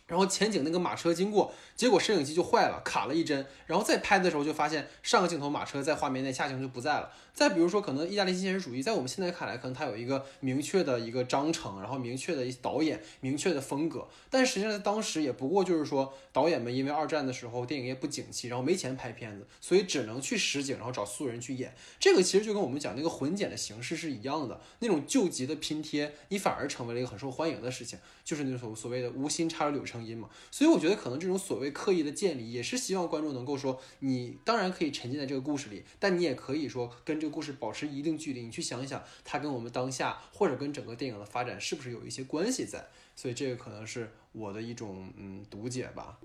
[0.08, 3.46] 然后前景那个马车经过，结果摄影机就坏了，卡了一帧。
[3.66, 7.12] 然后再拍的时候就发现上个镜头马车在画面内，下镜头就不在了。
[7.34, 14.08] 再比如说，可能意大利新现实主义在我们现在看来，可能它有一个明确的一个章程，然后明确的一导演、明确的风格。
[14.28, 21.72] 但实际上在当时也不过就是说，导演们因为二战的时候电影业不景气，然后没钱拍片子，所以只能去实景，然后找素人去演。
[22.00, 30.28] 这个其实就跟我们讲那个混剪的形式是一样的，那种救急的拼贴，你反而成为了一个很受欢迎的事情，就是那种所谓的无心插柳柳成荫嘛。
[30.50, 42.88] 所以我觉得可能这种所谓刻意的建立，也是希望观众能够说，你当然可以沉浸在这个故事里，但你也可以说跟这个故事保持一定距离，你去想一想，它跟我们当下或者跟整个电影的发展是不是有一些关系在。
[43.18, 46.16] 所以这个可能是我的一种嗯读解吧。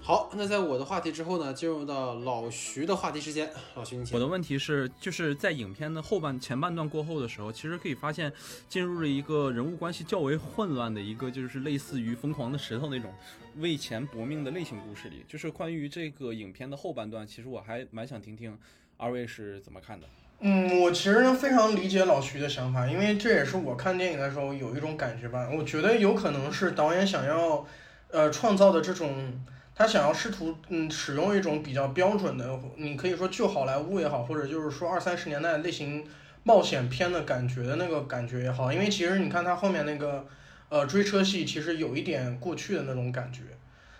[0.00, 3.52] 好，那在我的话题之后呢，进入到老徐的话题时间。
[3.74, 4.20] 老徐，你请我。
[4.20, 8.32] 的问题是，就是在影片的后半前半段过后的时候，其实可以发现
[8.68, 13.12] 进入了一个人物关系较为混乱的一个，就是类似于《疯狂的石头》那种
[13.56, 15.24] 为钱搏命的类型故事里。
[15.26, 18.56] 就是关于这个影片的后半段，其实我还蛮想听听
[18.96, 20.06] 二位是怎么看的。
[20.44, 25.48] 嗯，我其实非常理解老徐的想法，因为这也是我看电影的时候有一种感觉吧。
[25.56, 27.64] 我觉得有可能是导演想要，
[28.10, 29.40] 呃，创造的这种，
[29.72, 36.04] 他想要试图嗯使用一种比较标准的，你可以说旧好莱坞也好，或者就是说二三十年代类型
[36.42, 40.26] 冒险片的感觉的那个感觉也好，因为其实你看他后面那个
[40.70, 43.42] 呃追车戏，其实有一点过去的那种感觉，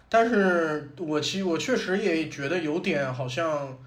[0.08, 3.78] 但是我其我确实也觉得有点好像。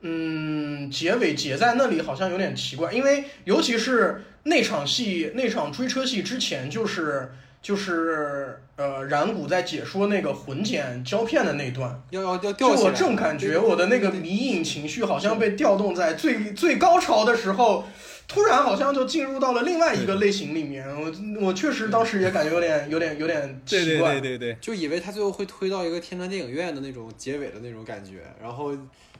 [0.00, 7.32] 嗯，结尾结在那里好像有点奇怪，因为 尤其是那场戏，那场追车戏之前，就是
[7.62, 12.90] 就是呃，染谷在解说那个混剪胶片的那段，要要要就吊起来。
[12.90, 17.84] 我正感觉我的那个迷影情绪好像被调动在最最高潮的时候，
[18.28, 20.86] 突然好像就进入到了另外一个类型里面。
[20.88, 24.20] 我我确实当时也感觉有点有点有点奇怪。
[24.20, 28.76] 对对对，就以为他最后会推到一个天川电影院的那种结尾的那种感觉，然后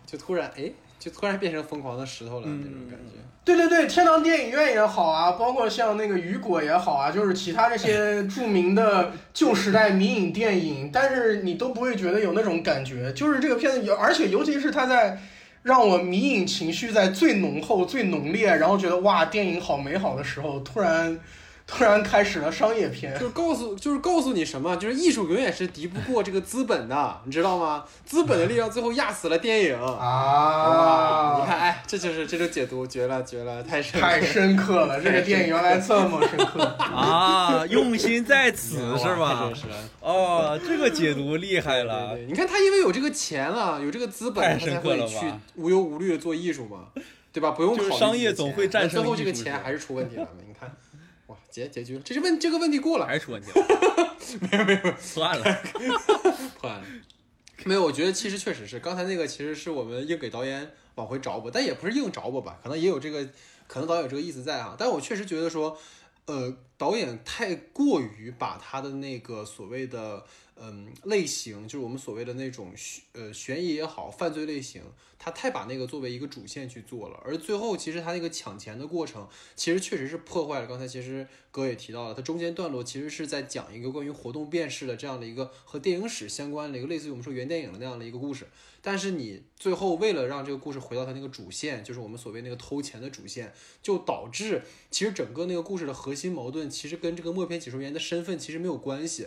[0.07, 3.19] 就突然哎，就突然变成疯狂的石头了、嗯那种感觉。
[3.45, 15.21] 对对对，天堂电影院也好啊，包括像那个雨果也好啊，就是其他这些著名的旧时代迷影电影，但是你都不会觉得有那种感觉，就是这个片子有，而且尤其是它在
[15.63, 21.17] 让我迷影情绪在最浓厚、最浓烈，然后觉得哇，电影好美好的时候，突然
[21.67, 23.13] 突然开始了商业片。
[23.15, 27.85] 就是告诉，就是告诉你什么，就是艺术永远是敌不过这个资本的，你知道吗？
[28.05, 29.77] 资本的力量最后压死了电影。
[29.77, 31.39] 啊！
[31.41, 34.07] 你看，哎，这就是这种解读，绝了，绝了，太深刻。
[34.07, 36.63] 太深刻了， 这个电影原来这么深刻。
[36.79, 39.51] 啊，用心在此 是吧。
[40.01, 42.19] 哦，这个解读厉害了对。
[42.21, 45.17] 对，你看他因为有这个钱了，有这个资本，他才会去
[45.57, 46.87] 无忧无虑的做艺术嘛，
[47.33, 47.51] 对吧？
[47.51, 50.29] 不用考虑商业总会战胜但最后这个钱还是出问题了？
[50.47, 50.75] 你看，哇，
[51.57, 53.67] 结结局了，这是问这个问题过了，还是出问题了？
[54.53, 55.45] 没有没有，算了。
[56.61, 56.87] 破案了。
[57.65, 63.27] 没有，我觉得其实确实是，刚才那个其实是我们硬给导演往回找补，但也不是硬找补吧，可能也有这个，
[63.67, 64.77] 可能导演有这个意思在啊。
[64.79, 65.79] 但我确实觉得说，
[66.27, 70.27] 呃，导演太过于把他的那个所谓的
[70.59, 74.83] 嗯类型，就是我们所谓的那种悬呃悬疑也好，犯罪类型，
[75.19, 80.67] 他太把那个作为一个主线去做了，而最后其实他那个抢钱的过程，其实确实是破坏了。
[80.67, 88.47] 刚才其实哥也提到了，他中间段落其实是在讲一个关于活动辨识的这样的一个和电影史相关的一个类似于我们说原电影的那样的一个故事。
[88.81, 99.27] 但是你最后为了让这个故事回到它那个主线，就是我们所谓那个偷钱的主线，就导致其实整个那个故事的核心矛盾其实跟这个默片解说员的身份其实没有关系。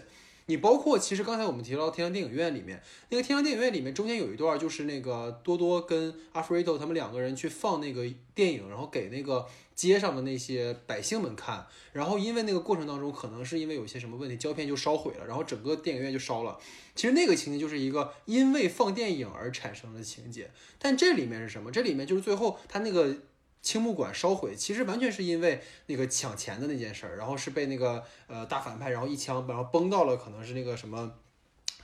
[0.50, 16.58] 你包括其实刚才我们提到天堂电影院里面，那个天堂电影院里面中间有一段就是那个多多跟阿弗瑞多他们两个人去放那个电影，然后给那个街上的那些百姓们看，然后因为那个过程当中可能是因为有些什么问题，胶片就烧毁了，然后整个电影院就烧了。
[16.96, 21.72] 其实那个情节就是一个因为放电影而产生的情节，但这里面是什么？
[21.72, 23.16] 这里面就是最后他那个。
[23.62, 31.12] 青木馆烧毁，其实完全是因为那个抢钱的那件事儿，然后是被那个呃大反派，然后一枪，然后崩到了可能是那个什么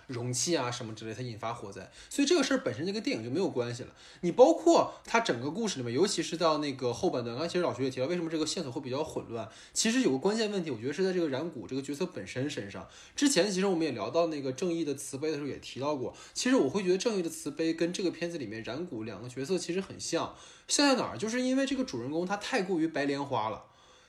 [0.07, 1.91] 容器啊什么之类，它引发火灾。
[2.09, 3.89] 所以这个事儿本身这个电影就没有关系了。
[4.21, 9.49] 你包括它整个故事里面，尤其是到那个后半段，刚才其实老徐也提到，为什么这个线索会比较混乱？
[9.73, 12.87] 其实有个关键问题，我觉得是在这个染谷这个角色本身身上。
[13.15, 20.35] 之前其实我们也聊到那个正义的慈悲的时候也提到过，其实我会觉得正义的慈悲跟这个片子里面染谷两个角色其实很像。
[20.67, 21.17] 像在哪儿？
[21.17, 23.65] 就是因为这个主人公他太过于白莲花了，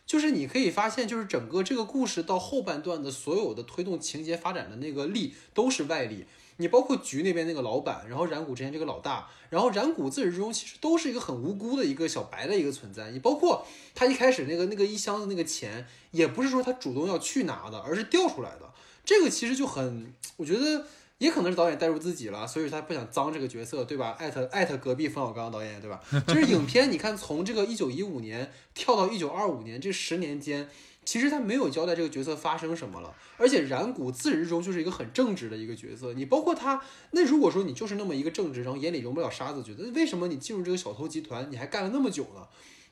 [0.07, 6.25] 就是你可以发现，就是整个这个故事到后半段的所有的推动情节发展的那个力都是外力。
[6.59, 13.11] 你包括局那边那个老板，然后染谷之前这个老大，然后染谷自始至终其实都是一个很无辜的一个小白的一个存在。
[13.11, 18.73] 你包括他一开始那个那个一箱子那个钱，也不是说他主动要去拿的，而是调出来的。
[19.05, 20.87] 这个其实就很，我觉得。
[21.18, 24.14] 也可能是导演带入自己了，所以他不想脏这个角色，对吧？
[24.18, 26.00] 艾特艾特隔壁冯小刚导演，对吧？
[26.29, 30.68] 就是影片，你看从这个一九一五年跳到一九二五年这十年间，
[31.07, 33.14] 其实他没有交代这个角色发生什么了。
[33.38, 36.12] 而且染谷自始至终就是一个很正直的一个角色。
[36.12, 42.46] 你包括他，那如果说你就是那么一个正直，然后眼里容不了沙子，觉得为什么你进入这个小偷集团你还干了那么久呢？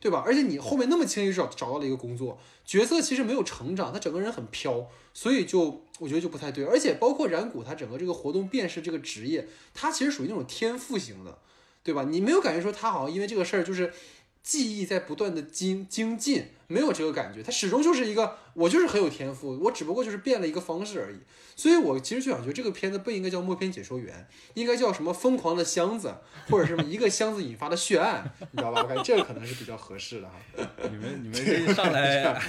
[0.04, 0.22] 对吧？
[0.26, 6.66] 而且你后面那么轻易找找到了一个工作，角色其实没有成长，他整个人很飘，所以就我觉得就不太对。
[6.66, 11.38] 而且包括染谷他整个这个活动辨识这个职业，他其实属于那种天赋型的，
[11.82, 12.04] 对吧？
[12.04, 13.90] 你没有感觉说他好像因为这个事儿就是。
[14.44, 21.18] 技艺在不断的精精进，没有这个感觉，他始终就是一个我就是很有天赋，我只不过就是变了一个方式而已。
[21.56, 26.12] 所以我其实就想觉得这个片子不应该叫默片解说员，应该叫什么疯狂的箱子，
[26.50, 28.82] 或者什么一个箱子引发的血案，你知道吧？
[28.82, 30.34] 我感觉 这个可能是比较合适的哈。
[30.90, 32.42] 你们你们这上来，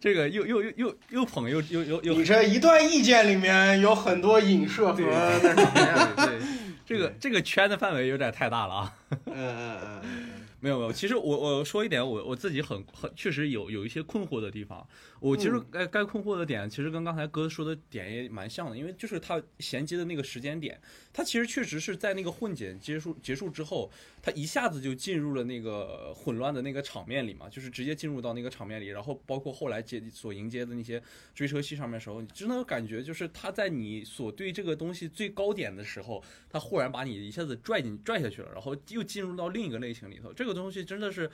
[0.00, 6.38] 这个又又又又又捧又又又又，你这一段意见里面有很多影射和那什么对，
[6.84, 8.94] 这个这个圈的范围有点太大了啊。
[9.26, 10.35] 嗯嗯嗯嗯。
[10.60, 14.86] 没有没有，其实我我说一点，我我自己很很确实有有一些困惑的地方。
[15.26, 20.80] 我其实该该困惑的点，其实跟刚才哥说的点也蛮像的，因为就是他衔接的那个时间点，
[21.12, 23.90] 他其实确实是在那个混剪结束结束之后，
[24.22, 31.02] 他一下子就进入了那个混乱的那个场面里嘛，就是直接进入到那个场面里，然后包括后来接所迎接的那些
[31.34, 41.28] 追车戏上面的时候，你真的感觉就是他在你所对这个东西最高点的时候，他忽然把你一下子拽进拽下去了，然后又进入到另一个类型里头，这个东西真的是。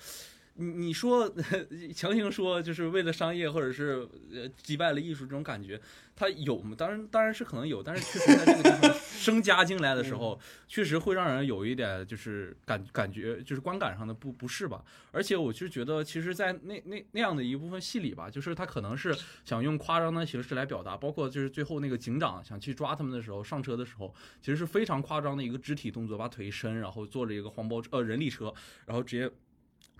[0.55, 1.33] 你你说
[1.95, 5.81] 强行说就是为了商业，或者是呃击败了艺术这种感觉，
[6.15, 6.75] 它有吗？
[6.77, 10.39] 当然当然是可能有，但是确实在这个地方 生加进来的时候，
[10.69, 14.85] 确实会让人有一点就是感感觉就是观感上的不不适吧。
[15.11, 28.53] 而且我就觉得，其实，在那那那样的一部分戏里吧，就是他可能是想用夸张的形式来表达，包括就是最后那个警长想去抓他们的时候，上车的时候，其实是非常夸张的一个肢体动作，把腿一伸，然后坐着一个黄包呃人力车，
[28.85, 29.31] 然后直接。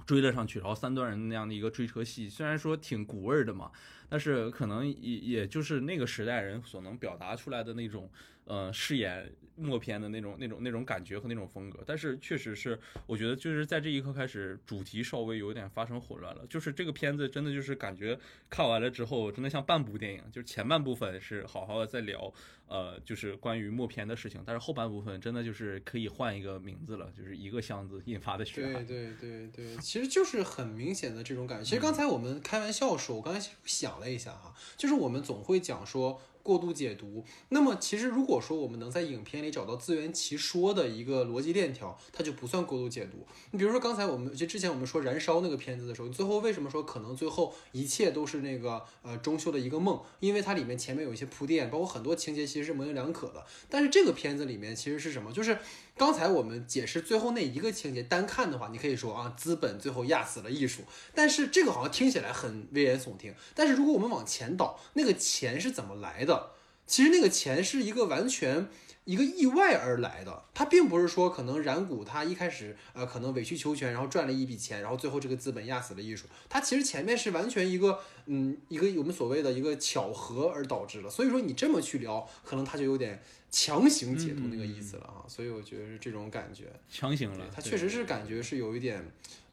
[0.07, 3.71] 追了上去，然后三段人那样的一个追车戏，虽然说挺古味儿的嘛，
[4.09, 8.11] 但是可能也也就是那个时代人所能表达出来的那种，
[8.45, 11.83] 呃，饰演默片的那种那种那种感觉和那种风格。
[11.87, 16.47] 但是确实是，我觉得就是在这一刻开始，主题稍微有点发生混乱了。
[16.49, 22.33] 就是这个片子真的就是感觉看完了之后，真的像半部电影，就是前半部分是好好的在聊。
[22.69, 31.65] 呃，就是关于默片的事情，但是后半部分真的就是可以换一个名字了，就是一个箱子引发的血对对对对，其实就是很明显的这种感觉。
[31.65, 37.25] 其实刚才我们开玩笑说，我刚才想了一下哈，就是我们总会讲说过度解读。
[37.51, 43.27] 那么其实如果说我们能在影片里找到自圆其说的一个逻辑链条，它就不算过度解读。
[43.53, 50.01] 你比如说刚才我们就之前我们说燃烧那个片子的时候，最后为什么说可能最后一切都是那个呃中秀的一个梦？
[50.21, 53.45] 因为它里面前面有一些铺垫，包括很多情节其实是模棱两可的。
[53.69, 55.33] 但是这个片子里面其实是什么？
[55.33, 55.59] 就是
[56.03, 60.83] 刚才我们解释最后那一个情节，单看的话，你可以说啊，资本最后压死了艺术。
[61.15, 63.33] 但是这个好像听起来很危言耸听。
[63.55, 66.51] 但是如果我们往前倒，那个钱是怎么来的？
[66.89, 68.69] 其实那个钱是一个完全
[69.05, 76.27] 一个意外而来的，它并不是说可能染谷他一开始呃可能委曲求全，然后赚了一笔钱，然后最后这个资本压死了艺术。
[76.49, 81.09] 它其实前面是完全一个嗯一个我们所谓的一个巧合而导致的。
[81.09, 83.23] 所以说你这么去聊，可能它就有点
[83.53, 85.23] 强行解读那个意思了啊。
[85.29, 89.05] 所以我觉得是这种感觉，强行了他，确实是感觉是有一点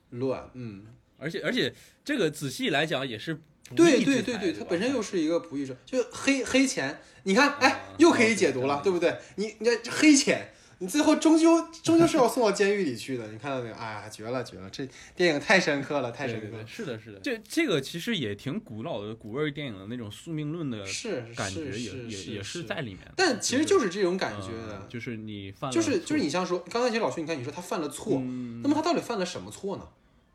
[0.10, 0.88] 乱，嗯。
[1.20, 3.38] 而且而且这个仔细来讲也是
[3.76, 9.18] 对对对对，它本身又是一个不义之，就黑黑钱，你看，哎啊，又可以解读了，对不对？
[9.36, 13.76] 你你这黑钱，你最后终究终究是要送到监狱里去的，你看到没有？
[13.76, 23.00] 哎呀，绝了绝了，这电影太深刻了，太深刻了对对对，，是的，是的，这这个其实也挺古老的古味电影的那种宿命论的是感觉也，是是也也是在里面。
[23.16, 24.52] 但其实就是这种感觉
[24.88, 29.88] 就是你犯了就是就是你像说，刚才其实老徐，你看你说他犯了错，嗯那么他到底犯了什么错呢？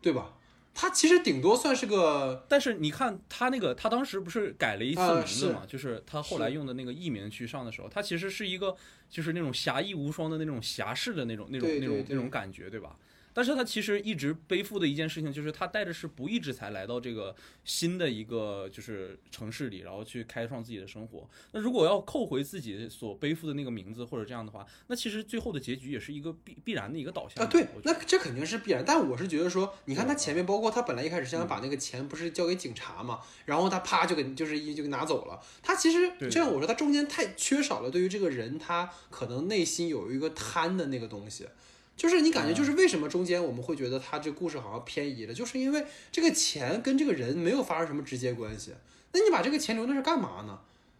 [0.02, 0.34] 对吧？
[0.74, 5.62] 他其实顶多算是个但是你看他那个，他当时不是改了一次啊名字嘛？
[5.66, 8.76] 就是他后来用的那个艺名去上的时候，他其实是一个
[9.08, 12.96] 就是那种侠义无双的那种侠士的那种那种那种那种感觉，对吧？
[13.34, 21.28] 但是他其实一直背负的一件事情，就是他带着是不义之财来到这个新的一个就是城市里，然后去开创自己的生活。
[21.50, 28.84] 那如果要扣回自己所背负的那个名字或者这样的话，那其实最后的结局也是一个必必然的一个导向啊，对那这肯定是必然。
[28.86, 35.40] 但我是觉得说，你看他前面，包括他本来一开始是想把那个钱不是交给警察嘛，然后他啪就给就是一就给拿走了。
[35.60, 41.48] 他其实对这样我说，他中间太缺少了对于这个人他可能内心有一个贪的那个东西。
[41.96, 48.72] 就是你感觉，就是为什么中间我们会觉得他这故事好像偏移了，就是因为这个钱跟这个人没有发生什么直接关系。
[49.12, 50.58] 那你把这个钱留那是干嘛呢？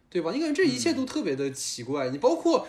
[0.09, 0.31] 对吧？
[0.31, 2.09] 你感觉这一切都特别的奇怪。
[2.09, 2.65] 你包括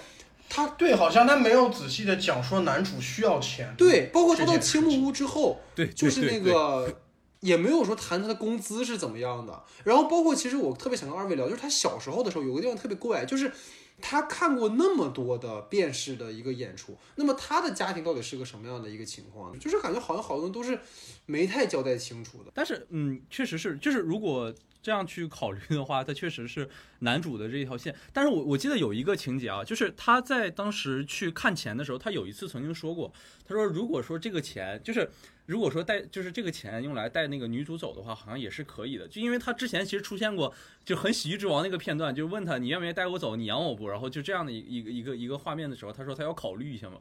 [0.48, 3.72] 他对，好像他没有仔细的讲说男主需要钱。
[3.78, 7.00] 对，包括他到青木屋之后，对，就是那个
[7.38, 9.62] 也没有说谈他的工资是怎么样的。
[9.84, 13.52] 然后包括其实我特别想跟二位聊，就是他小时候的时候有个地方特别怪，就是
[14.00, 19.58] 他看过那么多的电视的一个演出，那么他的家庭到底是个什么样的一个情况呢？
[19.58, 20.78] 就是感觉好像好多人都是
[21.24, 22.50] 没太交代清楚的。
[22.54, 26.68] 但是，嗯，确实是，就是如果这样去考虑的话，他确实是
[27.00, 27.94] 男主的这一条线。
[28.12, 33.12] 但是我我记得有一个情节啊，就是他在当时去看钱的时候，他有一次曾经说过，
[33.46, 35.10] 他说如果说这个钱就是。
[35.46, 39.08] 如果说带就是这个钱用来带那个女主走的话，好像也是可以的。
[39.08, 40.52] 就因为他之前其实出现过
[40.84, 43.88] 就很喜剧之王那个片段，就问他你愿不愿意带我走，你养我不？
[43.88, 47.00] 然后就这样的一一个一个一个画面的时候，他说他要考虑一下嘛。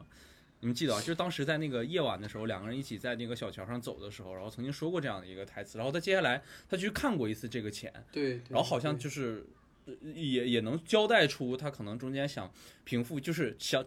[0.60, 1.00] 你们记得啊？
[1.00, 5.76] 就是当时在那个夜晚的时候，两个人一起在那个小桥上走的时候，然后曾经说过这样的一个台词。
[5.76, 9.44] 然后他接下来他去看过一次这个钱，对，对然后好像就是
[9.84, 12.50] 呃也也能交代出他可能中间想
[12.84, 13.84] 平复，就是想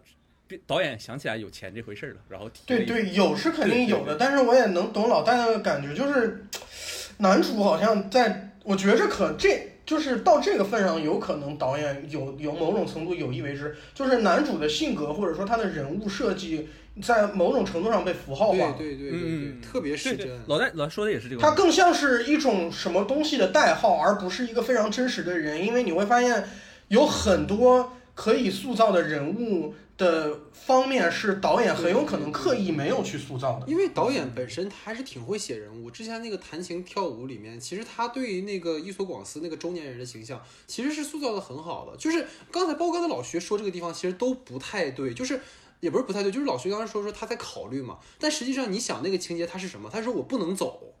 [0.66, 6.44] 导演想起来有钱这回事儿了，然后提对对，有是肯定有的，但是我也能懂老戴的感觉，就是
[7.18, 16.68] 男主好像在，我觉着可这就是到这个份上，有可能导演有有某种程度有意为之，就是男主的性格或者说他的人物设计，
[17.02, 18.94] 在某种程度上被符号化对。
[18.94, 21.42] 对对对对，嗯特别是。，老戴老说的也是这个问题。
[21.42, 25.64] 它更像是一种什么东西的代号，而不是一个非常真实的人。
[25.66, 26.44] 因为你会发现，
[26.88, 33.66] 有很多可以塑造的人物的方面是导演很有可能刻意没有去塑造的。
[33.68, 41.96] 因为导演本身他还是挺会写人物，之前那个弹琴跳舞里面，其实他对于那个伊索广司那个中年人的形象，其实是塑造的很好的。
[41.98, 45.38] 就是刚才包括刚才老徐说这个地方，其实都不太对，就是
[45.80, 49.90] 也不是不太对，就是老徐刚才说说他在考虑嘛，但实际上你想那个情节他是什么？
[49.92, 50.94] 他说我不能走。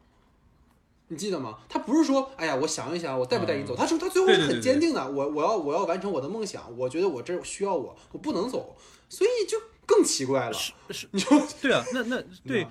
[1.10, 1.58] 你记得吗？
[1.68, 3.74] 他不是说，哎呀，我想一想，我带不带你走？
[3.74, 8.76] 他说他最后是很对对对坚定的，我我要我要完成我的梦想，我觉得我这需要我，我不能走，
[9.08, 10.52] 所以就更奇怪了。
[10.52, 12.70] 是你说对啊，那那对 吧，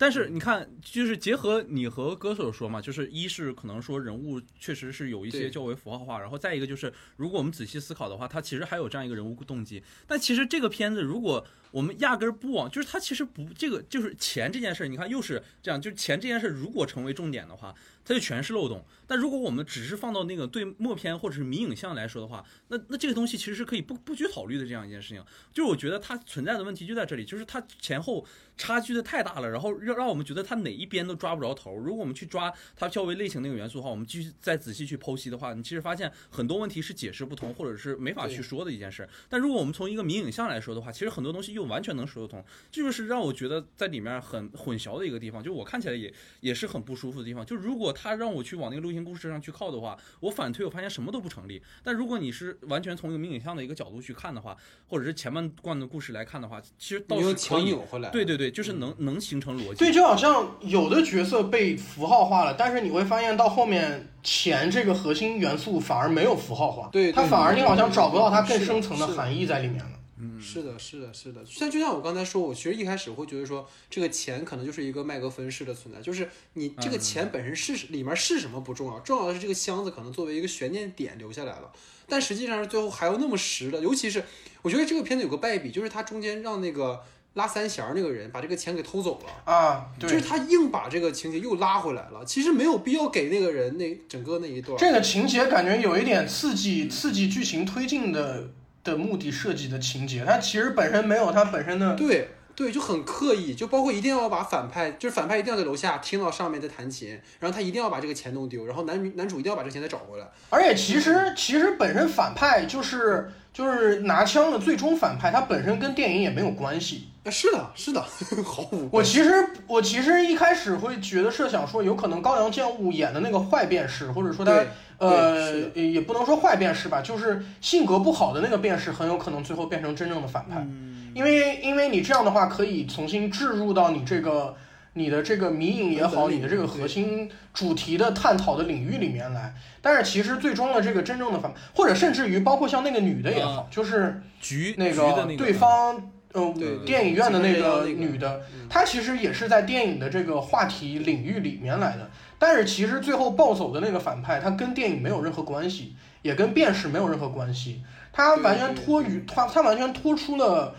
[0.00, 9.82] 但是你看，就是结合你和歌手说嘛，就是一是可能说人物确实是有一些较为符号化，然后再一个就是，如果我们仔细思考的话，他其实还有这样一个人物动机。
[10.06, 18.82] 但其实这个片子，如果我们压根儿不往，就是他其实不这个就是钱这件事儿，你看又是这样，就是钱这件事儿如果成为重点的话，它就全是漏洞。
[19.10, 25.20] 但如果我们只是放到那个对默片或者是迷影像来说的话，那那这个东西其实是可以不不去考虑的这样一件事情。
[25.52, 28.24] 就是我觉得它存在的问题就在这里，就是它前后
[28.56, 31.76] 差距的太大了，然后让让我们觉得它哪一边都抓不着头。
[31.76, 39.08] 如果我们去抓它较为类型那个元素的话，我们继续再仔细去剖析的话，你其实发现很多问题是解释不通，或者是没法去说的一件事。
[39.28, 42.44] 但如果我们从一个迷影像来说的话，其实很多东西又完全能说得通。
[42.70, 47.44] 这就是让我觉得在里面很混淆的一个地方，就我看起来也也是很不舒服的地方。
[47.44, 51.60] 就如果他让我去往那个路线故事上去靠的话，我反推我发现什么都不成立。
[51.82, 57.70] 但如果你是完全从一个名影像的一个角度去看的话，或者是前半段的故事来看的话，其实倒是可以。
[57.70, 58.10] 扭回来。
[58.10, 59.76] 对对对，就是能能形成逻辑。
[59.76, 69.99] 对，就好像有的角色被符号化了，但是你会发现到后面钱这个核心元素反而没有符号化，对对它反而你好像找不到它更深层的含义在里面了。
[70.20, 71.44] 嗯，是的，是的，是的。
[71.46, 81.72] 像就像我刚才说，我其实一开始会觉得说，这个钱可能就是一个麦格芬式的存在，就是你这个钱本身是里面是什么不重要，重要的是这个箱子可能作为一个悬念点留下来了。
[82.06, 84.22] 但实际上是最后还有那么实的，尤其是
[84.62, 87.00] 我觉得这个片子有个败笔，就是他中间让那个
[87.34, 89.52] 拉三弦儿那个人把这个钱给偷走了。
[89.52, 94.76] 啊，对就是，他硬把这个情节又拉回来了，其实没有必要给那个人那整个那一段。
[94.76, 98.50] 这个情节感觉有一点刺激刺激剧情推进的
[98.82, 110.28] 的目的设计的情节，它其实本身没有它本身的对对，就很刻意，就包括一定要把反派，就是反派一定要在楼下听到上面在弹琴，然后他一定要把这个钱弄丢，然后男女男主一定要把这个钱再找回来。
[110.50, 117.08] 而且其实其实本身反派就是就是拿枪的最终反派，他本身跟电影也没有关系。
[117.22, 118.00] 啊，是的，是的，
[118.42, 119.02] 毫无我。
[119.02, 119.30] 其实
[119.66, 124.64] 我其实一开始会觉得设想说，有可能高阳健吾演的那个坏辩士，或者说他
[124.96, 130.66] 呃也不能说坏辩士吧，就是性格不好的那个辩士，很有可能最后变成真正的反派。
[131.12, 134.56] 因为因为你这样的话，可以重新置入到你这个
[134.94, 139.54] 你的这个迷影也好，你的这个核心主题的探讨的领域里面来。
[139.80, 152.10] 但是其实最终的这个真正的反，或者甚至于包括像那个女的也好，就是局那个对方呃对对电影院的那个女的嗯，她其实也是在电影的这个话题领域里面来的。
[152.38, 157.82] 但是其实最后暴走的那个反派，他跟电影没有任何关系，也跟辨识没有任何关系。
[158.12, 160.74] 他完全脱于他他完全脱出了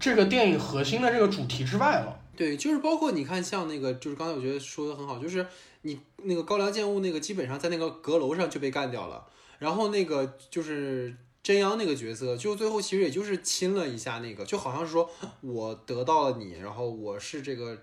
[0.00, 2.18] 这个电影核心的这个主题之外了。
[2.42, 5.46] 对，就是包括你看，像那个，就是刚才我觉得说的很好，就是
[5.82, 9.24] 你那个高粱建物那个，基本上在那个阁楼上就被干掉了，
[9.60, 15.08] 然后那个就是真央那个角色，就最后其实也就是亲了一下那个，就好像是说
[15.40, 17.78] 我得到了你，然后我是这个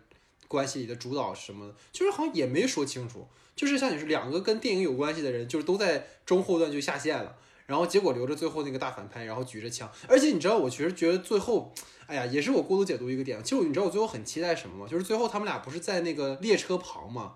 [0.49, 7.37] 关系里的主导什么的，就是好像也没说清楚，就是像你说两个跟电影有关系的人，就是都在中后段就下线了。
[7.69, 11.71] 然后结果留着最后那个大反派，然后举着枪，而且你知道，我其实觉得最后，
[12.07, 13.39] 哎呀，也是我过度解读一个点。
[13.43, 14.87] 其实你知道我最后很期待什么吗？
[14.89, 17.33] 就是最后他们俩不是在那个列车旁吗？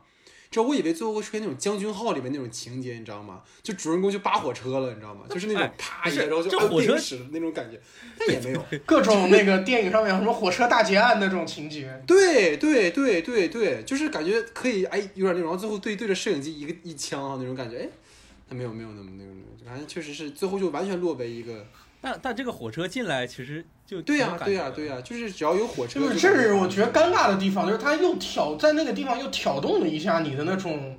[0.49, 3.41] 这我以为最后会出现那种将军号里面那种情节，你知道吗？
[3.61, 5.21] 就主人公就扒火车了，你知道吗？
[5.29, 7.79] 就是那种哎啪一下，然后就火车定时的那种感觉，
[8.19, 8.63] 但也没有。
[8.85, 17.89] 各种那个电影上面什么火车大劫案那种情节， 对对对对对，就是感觉可以，哎，有点那种，然后最后对对着摄影机一个一枪啊那种感觉，哎，
[18.47, 21.65] 他没有没有那么那个那个，反正确实是最后就完全落为一个。
[22.01, 30.97] 但但这个火车进来其实就对呀、对呀、呀、对呀、就是只要有火车就是，这是我觉得尴尬的地方，就是他又挑在那个地方又挑动了一下你的那种，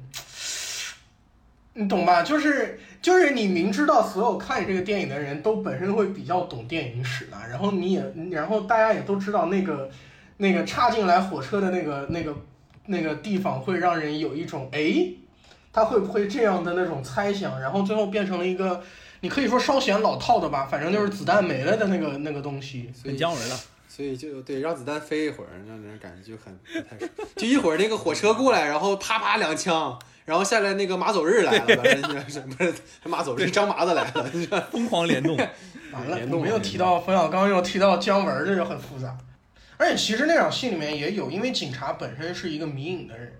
[1.75, 2.23] 你懂吧？
[2.23, 9.91] 就是就是你明知道所有看这个电影的人都本身会比较懂电影史的，然后你也然后大家也都知道那个
[10.39, 12.35] 那个插进来火车的那个那个
[12.87, 15.07] 那个地方会让人有一种哎，
[15.75, 18.83] 他会不会这样的那种猜想，然后最后变成了一个。
[19.20, 22.93] 你可以说稍显老套的吧，反正就是子弹没了的那个那个东西。
[22.95, 23.59] 所以很姜文了。
[23.89, 27.11] 所以就对让子弹飞一会儿，让人感觉就很不太爽。
[27.37, 31.89] 就一会儿那个火车过来，然后啪啪两枪，然后下来那个马走日来了，不
[32.29, 34.25] 是不是马走日张麻子来了，
[34.70, 35.37] 疯狂联动，
[35.93, 39.16] 完了，联动我们又提到冯小刚，又提到姜文，这就很复杂。
[39.77, 43.33] 而且其实那场戏里面也有，因为警察本身是一个迷影的人，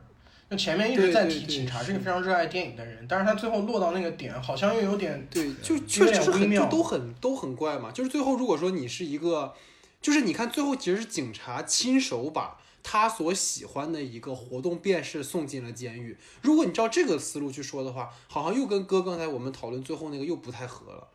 [0.55, 7.91] 就前面一直在提警察是是个非常热爱电影的人，但是他最后落到那个点，好像又有点对，就有确实就是很就都很都很怪嘛。
[7.91, 9.53] 就是最后如果说你是一个，
[10.01, 16.17] 就是你看最后其实是警察亲手把他所喜欢的一个活动便是送进了监狱。
[16.43, 21.09] 如果你照这个思路去说的话，好像又跟哥刚才我们讨论最后那个又不太合了。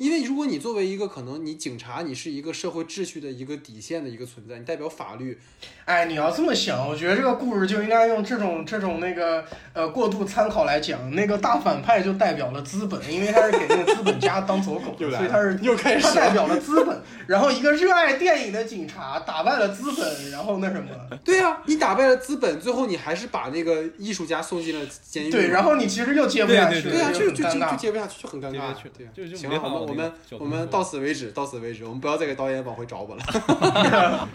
[0.00, 5.38] 因为如果你作为一个可能你警察，你是一个社会秩序的一个底线的一个存在，你代表法律，
[5.84, 9.44] 哎，你要这么想，我觉得这个故事就应该用这种这种那个
[9.74, 11.14] 呃过度参考来讲。
[11.14, 16.98] 那个大反派就代表了资本，因为他是给那个资本家当走狗 的，所以他是又开始他代表了资本。
[17.26, 20.88] 然后一个热爱电影的警察打败了资本，然后那什么？
[21.22, 25.30] 对啊，你打败了资本，最后你还是把那个艺术家送进了监狱。
[25.30, 28.72] 对，然后你其实又接不下去，对啊，就就就就接不下去，就很尴尬。
[28.96, 33.22] 对，就就行了，我们我们到此为止，到此为止，我们不要再给导演往回找我了。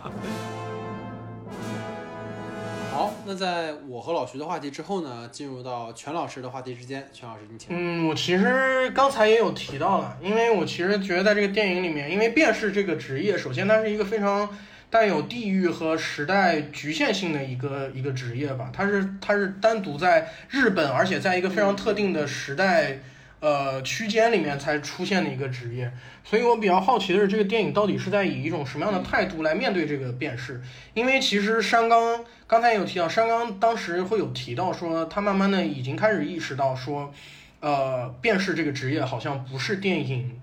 [2.91, 7.07] 好，那在我和老徐的话题之后呢，进入到全老师的话题之间。
[7.13, 7.67] 全老师，你请。
[7.69, 14.49] 嗯，我其实刚才也有提到了，因为我其实觉得在这个电影里面，因为辨识这个职业，首先它是一个非常
[14.89, 22.99] 带有地域和时代局限性的一个一个职业吧，它是它是单独在日本，而且在一个非常特定的时代。
[23.45, 25.91] 呃，区间里面才出现的一个职业，
[26.23, 30.59] 所以我比较好奇的是，这个电影到底是在以一种什么样的态度来面对这个辨识？
[30.95, 37.13] 因为其实山冈刚才有提到，山冈当时会有提到说，他慢慢的已经开始意识到说，
[37.59, 40.41] 呃，辨识这个职业好像不是电影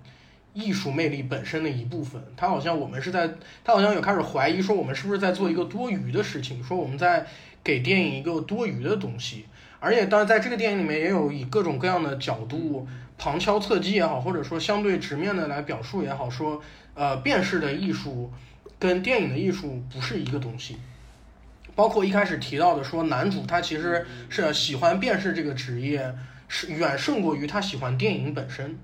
[0.55, 3.29] 艺术魅力本身的一部分，他好像我们是在，
[3.65, 7.27] 他好像有开始怀疑说，我们是不是在做一个多余的事情，说我们在
[7.65, 9.47] 给电影一个多余的东西。
[9.85, 12.87] 而且，当然，在这个电影里面也有以各种各样的角度
[13.19, 16.63] 旁敲侧击也好，或者说相对直面的来表述也好，说，
[16.95, 18.33] 呃，辨识的艺术
[18.79, 20.77] 跟电影的艺术不是一个东西。
[21.75, 26.15] 包括一开始提到的说，男主他其实是喜欢辨识这个职业，
[26.47, 28.79] 是远胜过于他喜欢电影本身。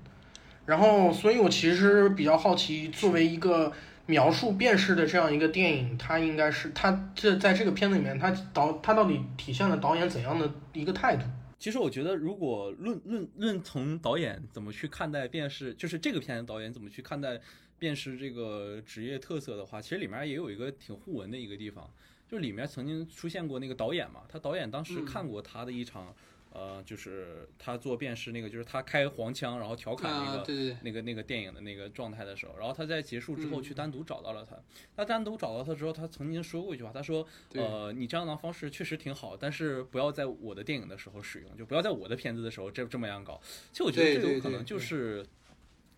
[0.65, 3.71] 然后，所以我其实比较好奇，作为一个。
[4.09, 11.21] 描述辨识的这样一个电影，它应该是它这在这个片子里面，它导它到底体现了导演怎样的一个态度？
[11.59, 17.39] 其实我觉得，如果论论论从导演怎么去看待辨识，就是这个片子导演怎么去看待
[17.77, 21.87] 辨识这个职业特色的话，其实里面也有一个挺互文的一个地方，
[22.27, 26.15] 就里面曾经出现过那个导演嘛，他导演当时看过他的一场。
[26.51, 34.57] 呃，就是他做辨识那个，就是他开黄腔，然后调侃那个那个那个电影的那个状态的时候，然后他在结束之后去单独找到了他。
[34.95, 43.39] 他单独找到他之后，他曾经说过一句话，他说：“呃，你这样的方式确实挺好，但是不要在我的电影的时候使用，就不要在我的片子的时候这这么样搞。”
[43.71, 45.23] 其实我觉得这有可能就是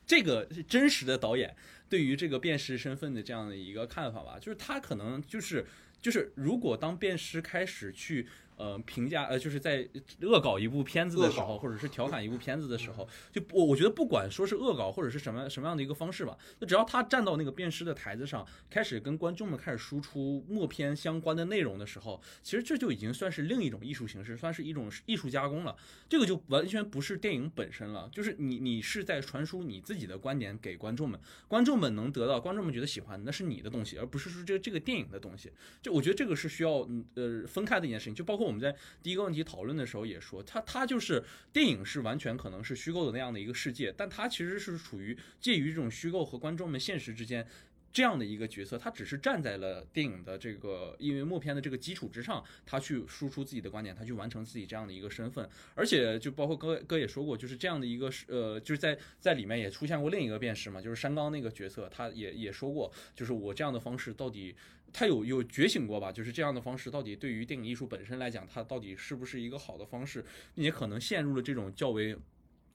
[0.05, 1.55] 这个真实的导演
[1.87, 5.65] 对于这个辨识身份的这样的一个看法吧，就是他可能就是
[6.01, 8.27] 就是如果当辨识开始去。
[8.57, 9.87] 呃，评价呃，就是在
[10.21, 25.75] 恶搞一部片子的时候，或者是调侃一部片子的时候，就我我觉得不管说是恶搞或者是什么什么样的一个方式吧，那只要他站到那个辨识的台子上，开始跟观众们开始输出默片相关的内容的时候，其实这就已经算是另一种艺术形式，算是一种艺术加工了。
[26.07, 35.51] 这个就完全不是电影本身了，就是你你是在传输你自己的观点给观众们，观众们能得到，观众们觉得喜欢，那是你的东西，而不是说这这个电影的东西。
[35.81, 38.50] 就我觉得这个是需要呃分开的一件事情，就包括。
[38.51, 41.23] 我们在第一个问题讨论的时候也说，它它就是
[41.53, 47.47] 电影是完全可能是虚构的那样的一个世界，但它其实是处于介于这种虚构和观众们现实之间
[47.93, 64.55] 这样的一个角色，他只是站在了电影的这个因为默片的这个基础之上，他去输出自己的观点，他去完成自己这样的一个身份，而且就包括哥哥也说过，就是这样的一个呃，就是在在里面也出现过另一个辨识嘛，就是山冈那个角色，他也也说过，就是我这样的方式到底。
[64.93, 66.11] 他有有觉醒过吧？
[66.11, 70.23] 就是这样的方式，到底对于电影艺术本身来讲，它到底是不是一个好的方式？
[70.53, 72.17] 并且可能陷入了这种较为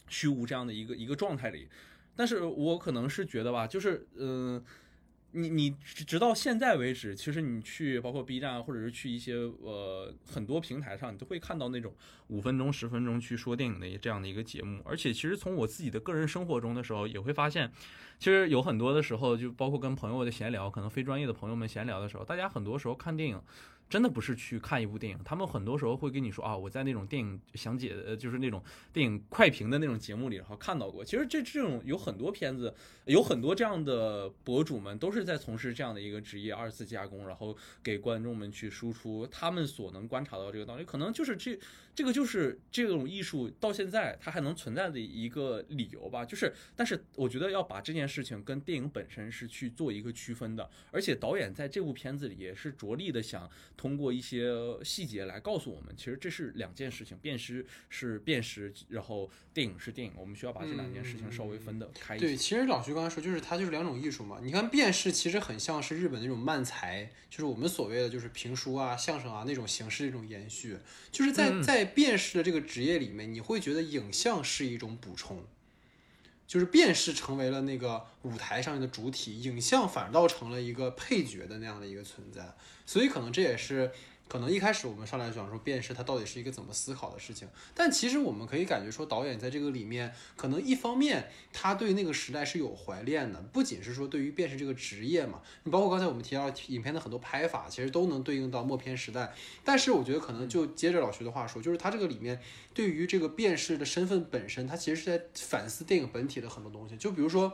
[0.08, 1.68] 虚无这样的一个一个状态里。
[2.14, 4.64] 但是我可能是觉得吧，就是嗯。
[5.37, 11.95] 你你直到现在为止，其实你去包括 B 站或者是去一些呃很多平台上，你都会看到那种
[12.28, 14.82] 五分钟、十分钟去说电影的这样的一个节目。
[14.84, 17.70] 而且其实从我自己的个人生活中的时候，也会发现，
[18.18, 23.41] 其实有很多的时候，就包括跟朋友的闲聊，可能非专业的朋友们闲聊的时候，大家很多时候看电影。
[23.89, 28.62] 真的不是去看一部电影，他们很多时候会跟你说啊，我在那种电影详解，呃，就是那种
[28.93, 31.05] 电影快评的那种节目里，然后看到过。
[31.05, 32.74] 其实这这种有很多片子，
[33.05, 40.84] 有很多这样的博主们都是在从事这样的一个职业，二次加工，然后给观众们去输出他们所能观察到这个东西。
[40.84, 41.57] 可能就是这
[41.97, 46.24] 这个就是这种艺术到现在它还能存在的一个理由吧。
[46.24, 53.51] 就是，但是我觉得要把这件事情跟电影本身是去做一个区分的，而且导演在这部片子里也是着力的想。
[53.76, 62.26] 通过一些细节来告诉我们，其实这是两件事情，辨识是辨识，然后电影是电影，我们需要把这两件事情稍微分得开一些。
[62.26, 64.38] 对，其实老徐刚才说，就是它就是两种艺术嘛。
[64.42, 70.76] 你看辨识其实很像是日本那种漫才，就是我们所谓的就是评书啊、相声啊那种形式的一种延续。
[71.12, 75.45] 就是在在辨识的这个职业里面，你会觉得影像是一种补充。
[76.47, 83.91] 就是辨识成为了那个舞台上的主体，影像反倒成了一个配角的那样的一个存在，所以可能这也是。
[84.28, 99.32] 可能一开始我们上来讲说辨识它到底是一个怎么思考的事情，但其实我们可以感觉说导演在这个里面，可能一方面他对那个时代是有怀恋的，不仅是说对于辨识这个职业嘛，你包括刚才我们提到影片的很多拍法，其实都能对应到默片时代。
[99.64, 102.40] 但是我觉得可能就接着老徐的话说，就是他这个里面
[102.74, 107.52] 对于这个辨识的身份本身，他其实是在反思电影本体的很多东西，就比如说。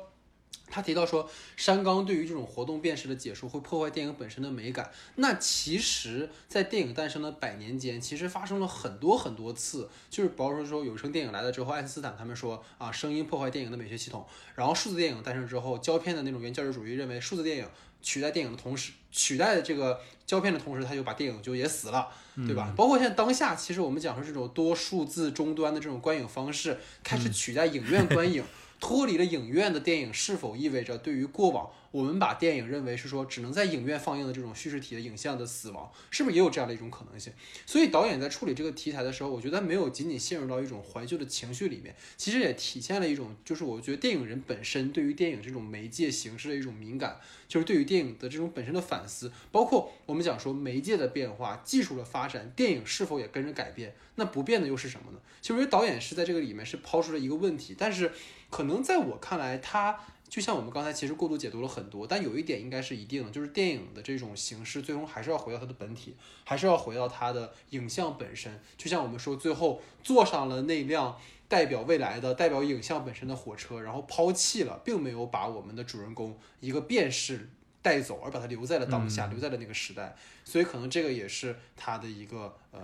[0.70, 4.90] 他提到说，山冈对于这种活动辨识的解说会破坏电影本身的美感。
[5.16, 14.26] 那其实，在电影诞生的百年间，其实发生了很多很多次，就是比如说说有声电影来了之后，爱因斯坦他们说啊，声音破坏电影的美学系统。
[14.54, 17.68] 然后数字电影诞生之后，胶片的那种原教旨主义认为数字电影
[18.00, 22.72] 取代电影的同时，取代这个胶片的同时，他就把电影就也死了，对吧？
[22.74, 28.42] 包括现在当下，其实我们讲说这种多数字终端的这种观影方式开始取代影院观影。
[28.82, 37.32] 脱离了影院的电影，是否意味着对于过往我们把电影认为是说只能在影院放映的这种叙事体的影像的死亡，是不是也有这样的一种可能性？
[37.64, 53.94] 所以导演在处理这个题材的时候，我觉得没有仅仅陷入到一种怀旧的情绪里面，其实也体现了一种，就是我觉得电影人本身对于电影这种媒介形式的一种敏感，就是对于电影的这种本身的反思，包括我们讲说媒介的变化、技术的发展，电影是否也跟着改变？
[54.16, 55.18] 那不变的又是什么呢？
[55.40, 58.10] 其实导演是在这个里面是抛出了一个问题，但是。
[58.52, 59.98] 可能在我看来，它
[60.28, 68.60] 就像我们刚才其实过度解读了很多，但有一点应该是一定的，就是电影的这种形式最终还是要回到它的本体，还是要回到它的影像本身。
[68.76, 77.50] 就像我们说，最后坐上了那辆代表未来的、代表影像本身的火车，然后抛弃了，并没有把我们的主人公一个辨识
[77.82, 80.16] 带走，而把它留在了当下，留在了那个时代。
[80.44, 82.80] 所以可能这个也是他的一个呃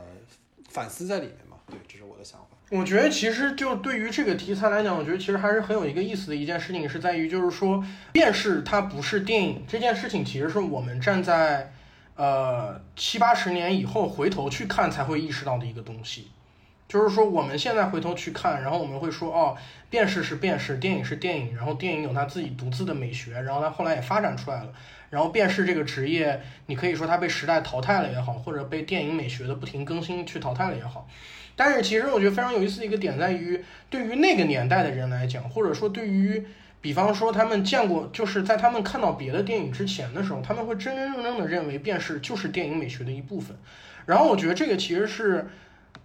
[0.69, 1.48] 反思在里面嘛。
[1.71, 2.47] 对，这是我的想法。
[2.71, 11.73] 我觉得其实就对于这个题材来讲，我觉得其实还是很有一个意思的一件事情，是在于就是说，电视它不是电影这件事情，其实是我们站在
[12.16, 16.31] 呃七八十年以后回头去看才会意识到的一个东西。
[16.89, 19.57] 就是说我们现在回头去看，然后我们会说哦，
[19.91, 24.73] 电视是电视，电影是电影，然后电影有它自己独自的美学，然后它后来也发展出来了。
[25.11, 31.07] 然后电视这个职业，你可以说它被时代淘汰了也好，或者被电影美学的不停更新去淘汰了也好。
[31.59, 36.47] 但是其实我觉得非常有意思的一个点在于，对于那个年代的人来讲，或者说对于，
[36.81, 43.57] 比方说他们见过，就是在他们看到别的电影之前的时候，他们会真真正正的认为便是就是电影美学的一部分。
[44.07, 45.49] 然后我觉得这个其实是，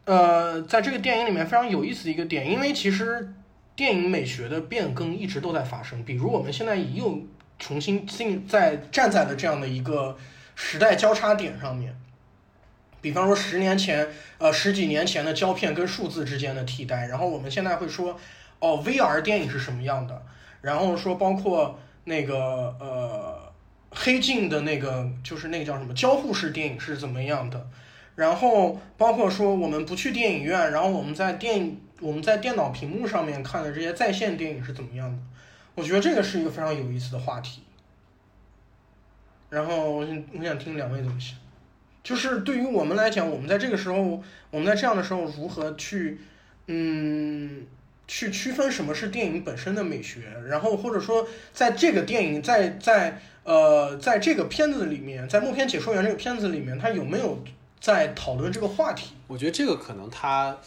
[0.05, 3.31] 呃，在这个电影里面非常有意思的一个点，因为其实
[3.75, 6.03] 电影美学的变更一直都在发生。
[6.03, 7.21] 比如我们现在又
[7.59, 10.17] 重新进在站在了这样的一个
[10.55, 11.95] 时代交叉点上面。
[13.03, 18.17] 比方说十年前，呃十几年前的胶片跟数字之间的替代，然后我们现在会说，
[18.59, 20.25] 哦，VR 电影是什么样的？
[20.61, 23.51] 然后说包括那个呃
[23.91, 27.67] 黑镜的那个，就是那个叫什么交互式电影是怎么样的？
[28.15, 35.17] 然后包括说我们不去电影院，然后我们在电我们在电脑屏幕上面看的这些在线电影是怎么样的？
[35.75, 37.63] 我觉得这个是一个非常有意思的话题。
[39.49, 41.35] 然后我想我想听两位怎么想。
[42.03, 46.19] 就是对于我们来讲，我们在这个时候，我们在这样的时候，如何去，
[46.67, 47.65] 嗯，
[48.07, 57.41] 去区分什么是电影本身的美学，然后或者说，在这个电影，在在呃，在这个片子里面，在默片解说员这个片子里面，他有没有
[57.79, 59.13] 在讨论这个话题？
[59.27, 60.57] 我觉得这个可能他，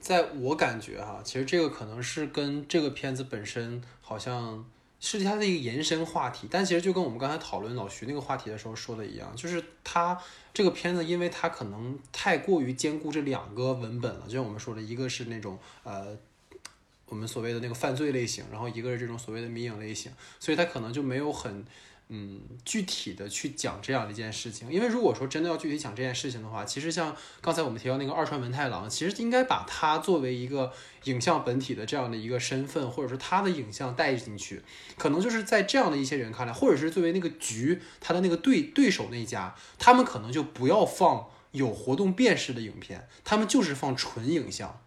[0.00, 4.64] 在我感觉哈，其实这个可能是跟这个片子本身好像。
[5.06, 10.18] 是它的一个延伸话题，但其实就跟我们刚才讨论老徐那个话题的时候说的一样，就是它
[10.52, 16.16] 这个片子，因为它可能太过于兼顾这两个文本了，就像我们说的，一个是那种呃
[17.06, 21.64] 我们所谓的那个犯罪类型，然后一个是这种所谓的迷影类型，所以它可能就没有很。
[22.10, 30.70] 嗯，具体的去讲这样的一件事情，因为如果说真的要具体讲这件事情的话，其实像刚才我们提到那个二川文太郎，其实应该把他作为一个
[31.04, 34.62] 影像本体的这样的一个身份，或者说他的影像带进去，
[34.98, 44.78] 可能就是在这样的一些人看来，或者是作为那个局他的那个对对手那家，他们可能就不要放有活动辨识的影片，他们就是放纯影像。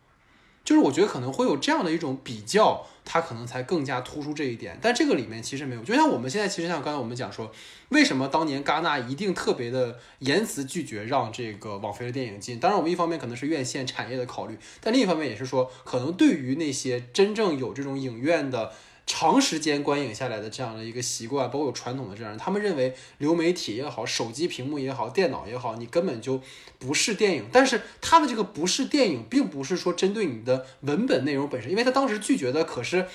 [0.68, 4.78] 就是我觉得可能会有这样的一种比较，它可能才更加突出这一点。
[4.82, 7.50] 但这个里面其实没有，就像我们现在其实像刚才我们讲说，
[7.88, 12.60] 为什么当年戛纳一定特别的严词拒绝让这个网飞的电影进？
[12.60, 18.74] 当然，我们一方面可能是院线产业的考虑，但另一方面也是说，可能对于那些真正有这种影院的。
[19.08, 26.42] 长时间观影下来的这样的一个习惯，包括有传统的这样，他们认为流媒体也好，手机屏幕也好，电脑也好，你根本就
[26.78, 27.46] 不是电影。
[27.52, 33.08] 但是他的这个不是电影，并不是说针对你的文本内容本身，因为他当时拒绝的可是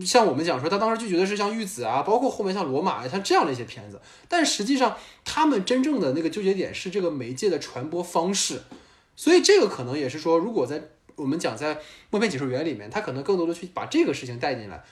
[0.00, 8.62] 像我们讲说，他当时拒绝的是像《玉子》啊，包括后面像《罗马》啊像这样的一些片子，但实际上他们真正的那个纠结点是这个媒介的传播方式，
[9.16, 11.80] 所以这个可能也是说，如果在我们讲在
[12.10, 14.84] 默片解说员里面，他可能更多的去把这个事情带进来，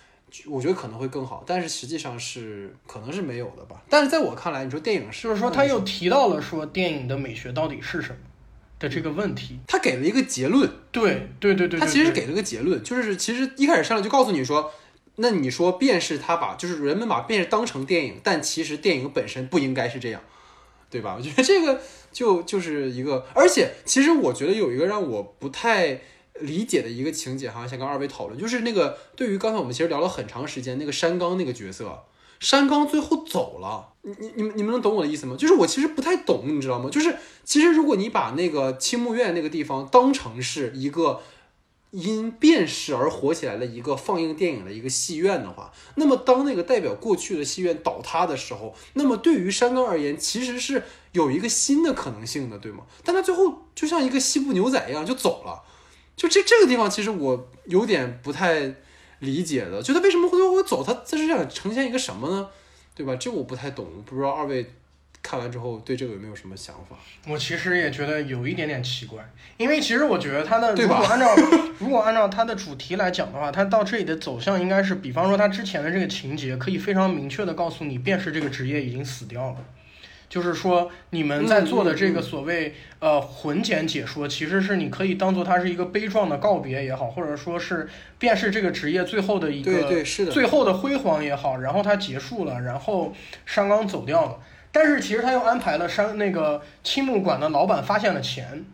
[0.46, 3.82] 我觉得可能会更好，但是实际上是可能是没有的吧。
[3.88, 8.16] 但是在我看来，你说电影是就是说他又提到了说电影的美学到底是什么
[8.78, 9.58] 的这个问题。
[9.66, 14.72] 他给了一个结论，对对对对，他其实给了个结论，就是其实一开始上来就告诉你说，
[15.16, 20.22] 那你说便是他把就是人们把便是当成电影，但其实电影本身不应该是这样，
[20.88, 21.14] 对吧？
[21.18, 21.80] 我觉得这个
[22.10, 26.00] 就就是一个，而且其实我觉得有一个让我不太
[26.40, 32.04] 理解的一个情节哈，想跟二位讨论，就是那个对于刚才我们其实聊了很长时间那个山冈那个角色，
[32.40, 35.36] 山冈最后走了，你你你们你们能懂我的意思吗？
[35.38, 36.88] 就是我其实不太懂，你知道吗？
[36.90, 41.20] 就是其实如果你把那个青木院那个地方当成是一个
[41.90, 52.84] 因变势而火起来的一个放映电影的一个戏院的话，那么当那个代表过去的戏院倒塌的时候，那么对于山冈而言，其实是有一个新的可能性的，对吗？
[53.04, 55.62] 但他最后就像一个西部牛仔一样就走了，
[56.16, 58.74] 就这这个地方，其实我有点不太
[59.20, 60.84] 理解的，就他为什么会最后会走？
[60.84, 62.48] 他这是想呈现一个什么呢？
[62.94, 63.16] 对吧？
[63.16, 64.66] 这我不太懂，不知道二位
[65.22, 66.96] 看完之后对这个有没有什么想法？
[67.26, 71.36] 我其实也觉得有一点点奇怪，因为其实我觉得他的对吧如果按照
[71.78, 79.56] 如果按照他的主题来讲的话，他到这里的走向应该是，比方说他之前的这个情节可以非常明确的告诉你，便是这个职业已经死掉了。
[80.32, 87.86] 就是说，你们在做的这个所谓呃混剪解说，其实是你可以当做它是一个悲壮的告别也好，或者说是
[88.18, 93.12] 便是这个职业最后的一个对对是的，最后的辉煌也好，然后它结束了，然后
[93.44, 94.38] 山冈走掉了。
[94.72, 98.64] 但是其实他又安排了山那个青木馆的老板发现了钱，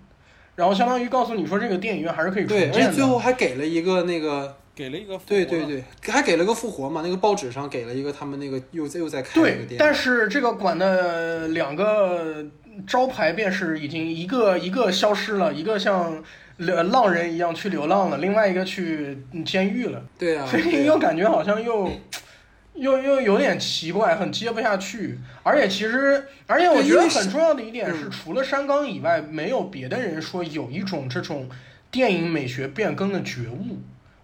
[0.54, 2.92] 然后相当于告诉你说这个电影院还是可以重对，而且建的。
[2.92, 5.56] 最后还给了一个那个，给了一个复对活。
[5.56, 12.46] 了对对，还给了个复活嘛，那个报纸上给了一个他们那个又在又在开一个对，但是这个馆的两个
[12.86, 16.22] 招牌便是已经一个一个消失了，一个像
[16.58, 20.48] 流浪人一样去流浪了，另外一个去监狱了，对啊，
[20.86, 21.90] 又感觉好像又。
[22.74, 28.10] 又又有点奇怪，很接不下去，而且其实，而且我觉得很重要的一点是，嗯。
[28.12, 31.48] 除了山冈以外，没有别的人说有一种这种
[31.90, 33.78] 电影美学变更的觉悟，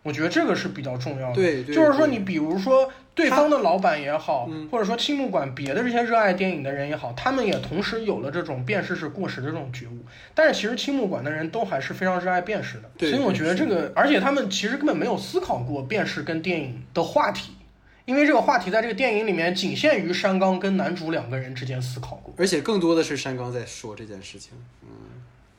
[0.04, 1.34] 我觉得这个是比较重要的。
[1.34, 10.04] 对对，就是说，你比如说对方的老板也好，嗯或者说青木馆别的这些热爱电影的人也好，他们也同时有了这种辨识是过时的这种觉悟。
[10.34, 17.54] 但是其实青木馆的人都还是非常热爱辨识的，所以我觉得这个，而且他们其实根本没有思考过辨识跟电影的话题。
[18.06, 24.52] 因为这个话题在这个电影里面仅限于山冈跟男主两个人之间思考过，而且更多的是山冈在说这件事情，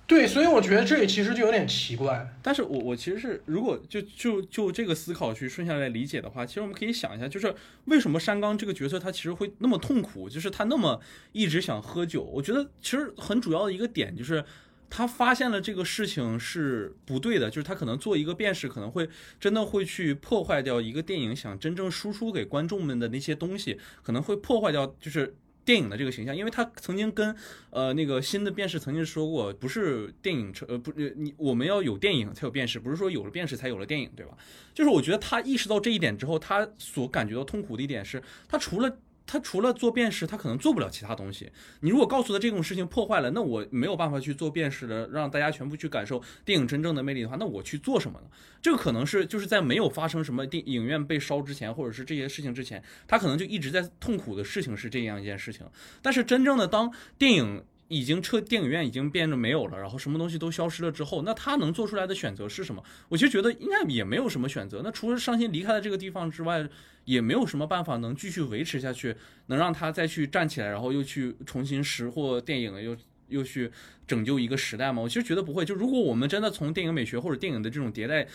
[0.08, 2.28] 对，所以我觉得这里其实就有点奇怪。
[2.41, 7.53] 但是我我其实是如果就就就这个思考去顺下来理解的话，其实我们可以想一下，就是
[7.86, 11.01] 为什么山冈这个角色他其实会那么痛苦，就是他那么
[11.32, 12.24] 一直想喝酒。
[12.24, 14.43] 我觉得其实很主要的一个点就是。
[14.88, 25.36] 他发现了这个事情是不对的，就是他可能做一个辨识，可能会真的会去破坏掉一个电影想真正输出给观众们的那些东西，可能会破坏掉就是
[25.66, 27.36] 电影的这个形象，因为他曾经跟
[27.72, 34.38] 呃那个新的辨识曾经说过，不是电影呃不是你我们要有电影才有辨识，不是说有了辨识才有了电影，对吧？
[34.74, 38.97] 就是我觉得他意识到这一点之后，他所感觉到痛苦的一点是，他除了
[39.28, 41.52] 他除了做辨识，他可能做不了其他东西。
[41.80, 48.28] 你如果告诉他这种事情破坏了，那我没有办法去做辨识的，让大家全部去感受电影真正的魅力的话，那我去做什么呢？
[48.62, 55.66] 这个可能是就是在没有发生什么电影院被烧之前，或者是这些事情之前，他可能就一直在痛苦的事情是这样一件事情。
[56.02, 62.84] 但是真正的当电影已经撤，电影院已经变得没有了，然后什么东西都消失了之后，那他能做出来的选择是什么？
[63.10, 64.82] 我其实觉得应该也没有什么选择。
[64.84, 66.68] 那除了伤心离开了这个地方之外，
[67.04, 69.16] 也没有什么办法能继续维持下去，
[69.48, 73.72] 能让他再去站起来，然后又去重新拾获电影，又又去
[74.08, 75.02] 拯救一个时代吗？
[75.02, 75.64] 我其实觉得不会。
[75.64, 78.28] 就如果我们真的从电影美学或者电影的这种迭代。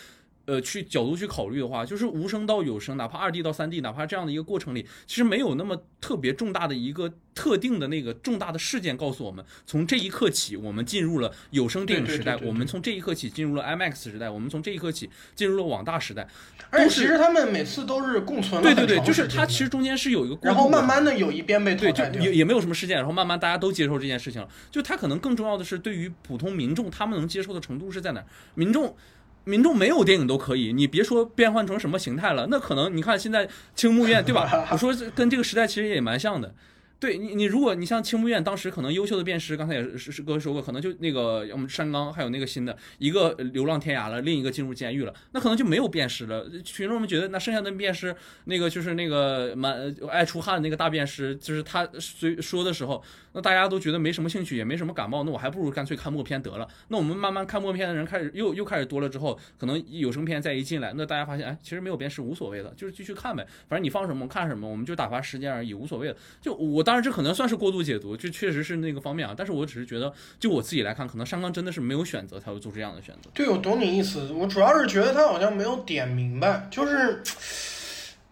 [0.51, 16.27] 呃，去角度去考虑的话，就是无声到有声，哪怕二 D 到三 D，哪怕这样的一个过程里，其实没有那么特别重大的一个特定的那个重大的事件告诉我们，从这一刻起，我们进入了有声电影时代，对对对对对我们从这一刻起进入了 IMAX 时代，我们从这一刻起进入了网大时代。
[16.71, 22.23] 而且其实他们每次都是共存了对对对，就是它其实中间是有一个过程然后慢慢的有一边被对，就淘汰掉。
[22.23, 24.49] 也也没有什么事件，然后慢慢大家都接受这件事情了。
[24.73, 28.27] 就它可能更重要的是，对于普通民众，他们能接受的程度是在哪儿？
[28.57, 28.97] 民众。
[29.45, 34.67] 民众没有电影都可以，你别说变换成什么形态了，那可能你看现在青木院对吧？
[34.73, 36.55] 我说跟这个时代其实也蛮像的。
[37.01, 46.47] 对你，你如果你像青木院当时可能优秀的辨识，刚才也是是哥说过，可能就那个我们山冈，还有那个新的一个流浪天涯了，另一个进入监狱了，那可能就没有辨识了。
[46.63, 56.69] 群众们觉得那剩下的辨识，那个就是那个满爱出汗那个大辨识，就是他虽说的时候，那大家都觉得没什么兴趣，也没什么感冒，那我还不如干脆看默片得了。
[56.89, 66.17] 那我们慢慢看默片的人开始又又开始多了之后，可能有声片再一进来，那大家发现哎，其实没有辨识无所谓的，就是继续看呗，反正你放什么看什么，我们就打发时间而已，无所谓的。
[66.43, 69.33] 就我当当然这可能算是过度解读，就确实是那个方面啊。
[69.39, 73.31] 但是我只是觉得，就我自己来看，可能山冈真的是没有选择才会做这样的选择。
[73.33, 74.29] 对，我懂你意思。
[74.33, 77.23] 我主要是觉得他好像没有点明白，就是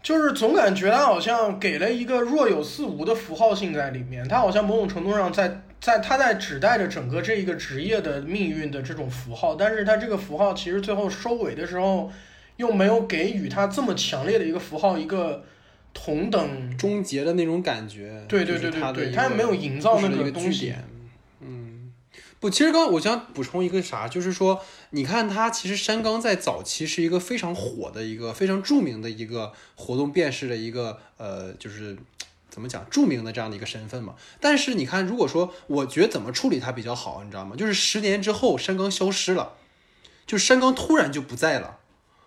[0.03, 4.27] 就是总感觉他好像给了一个若有似无的符号性在里面。
[4.27, 12.11] 他好像某种程度上在在他在指代着整个这一个职业的命运的这种符号，但是他这个符号其实最后收尾的时候，
[12.57, 15.45] 又没有给予他这么强烈的一个符号一个。
[16.01, 20.73] 同等终结的那种感觉，对对对对对，他没有营造那个东西。
[21.41, 21.93] 嗯，
[22.39, 31.99] 不，其实刚我想补充一个啥，就是说，你看他其实山冈在早期是一个非常火的一个非常著名的一个活动辨识的一个呃，就是
[32.49, 34.15] 怎么讲著名的这样的一个身份嘛。
[34.41, 37.57] 但是你看，如果说我觉得怎么处理他比较好，你知道吗？
[37.57, 39.55] 就是十年之后山冈消失了，
[40.27, 41.81] 就山冈突然就不在了，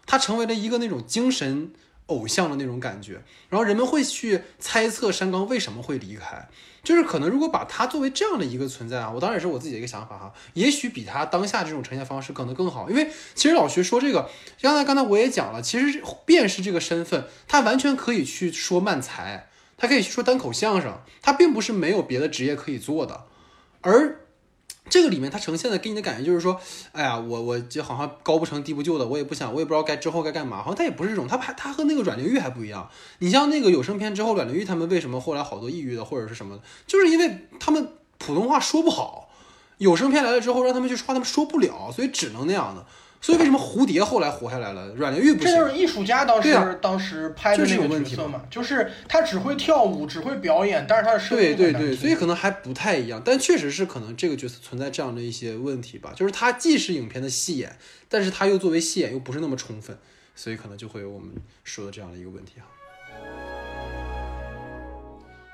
[0.06, 1.72] 他成为了一个那种精神。
[2.12, 6.48] 偶像的那种感觉，然后人们会去猜测山冈为什么会离开，
[6.84, 14.30] 就是可能如果把他作为这样的一个存在啊，我当然也是我自己的一个想法哈，也许比他当下这种呈现方式可能更好，因为其实老徐说这个，
[14.62, 23.26] 刚才刚才我也讲了，其实便是这个身份，他完全可以去说漫才，他可以去说单口相声，他并不是没有别的职业可以做的，
[23.82, 24.21] 而。
[24.90, 26.60] 这个里面它呈现的给你的感觉就是说，
[26.92, 30.58] 哎呀，我我就好像高不成低不就的，我也不想，我也不知道该之后该干嘛。
[30.58, 32.90] 好像他也不是这种，他还他和那个阮玲玉还不一样。
[33.20, 39.30] 你像那个有声片之后，阮玲玉他们为什么后来好多抑郁的或者是什么，就是因为他们普通话说不好，
[39.78, 42.86] 有声片来了之后让他们去说，他们说不了，所以只能那样的。
[43.22, 44.88] 所以为什么蝴蝶后来活下来了？
[44.96, 57.78] 阮玲玉不这就是艺术家当时当时拍的那个角色嘛，就是他只会跳舞，只会表演，但是他的声音对对对，所以可能还不太一样，但确实是可能这个角色存在这样的一些问题吧，就是他既是影片的戏演，
[58.10, 59.96] 但是他又作为戏演又不是那么充分，
[60.36, 61.30] 所以可能就会有我们
[61.64, 62.66] 说的这样的一个问题哈。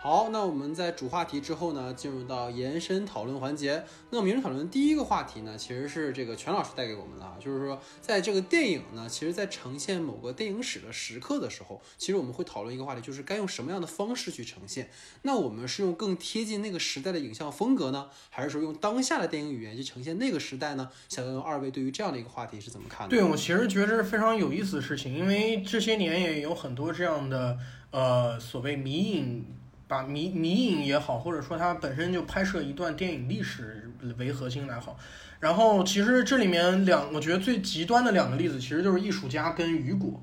[0.10, 3.84] 好，那我们在主话题之后呢，进入到延伸讨论环节。
[4.10, 14.90] 那我们延伸讨论第一个话题呢，其实是这个全老师带给我们的啊，就是说，在这个电影呢，其实在呈现某个电影史的时刻的时候，其实我们会讨论一个话题，就是该用什么样的方式去呈现。
[15.24, 20.90] 那我们是用更贴近那个时代的影像风格呢，还是说用当下的电影语言去呈现那个时代呢？
[21.10, 23.10] 想问问二位对于这样的一个话题是怎么看的？
[23.10, 27.58] 对我其实觉得是非常有意思的事情，因为这些年也有很多这样的
[27.92, 29.46] 呃所谓迷影。
[29.88, 35.00] 把迷迷影也好，或者说它本身就拍摄一段电影历史为核心来好，
[35.40, 40.22] 然后其实这里面两，我觉得最极端的两个例子，其实就是艺术家跟雨果，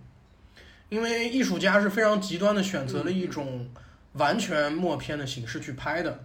[0.91, 3.67] 因为艺术家是非常极端的选择了一种
[4.13, 6.21] 完全默片的形式去拍的，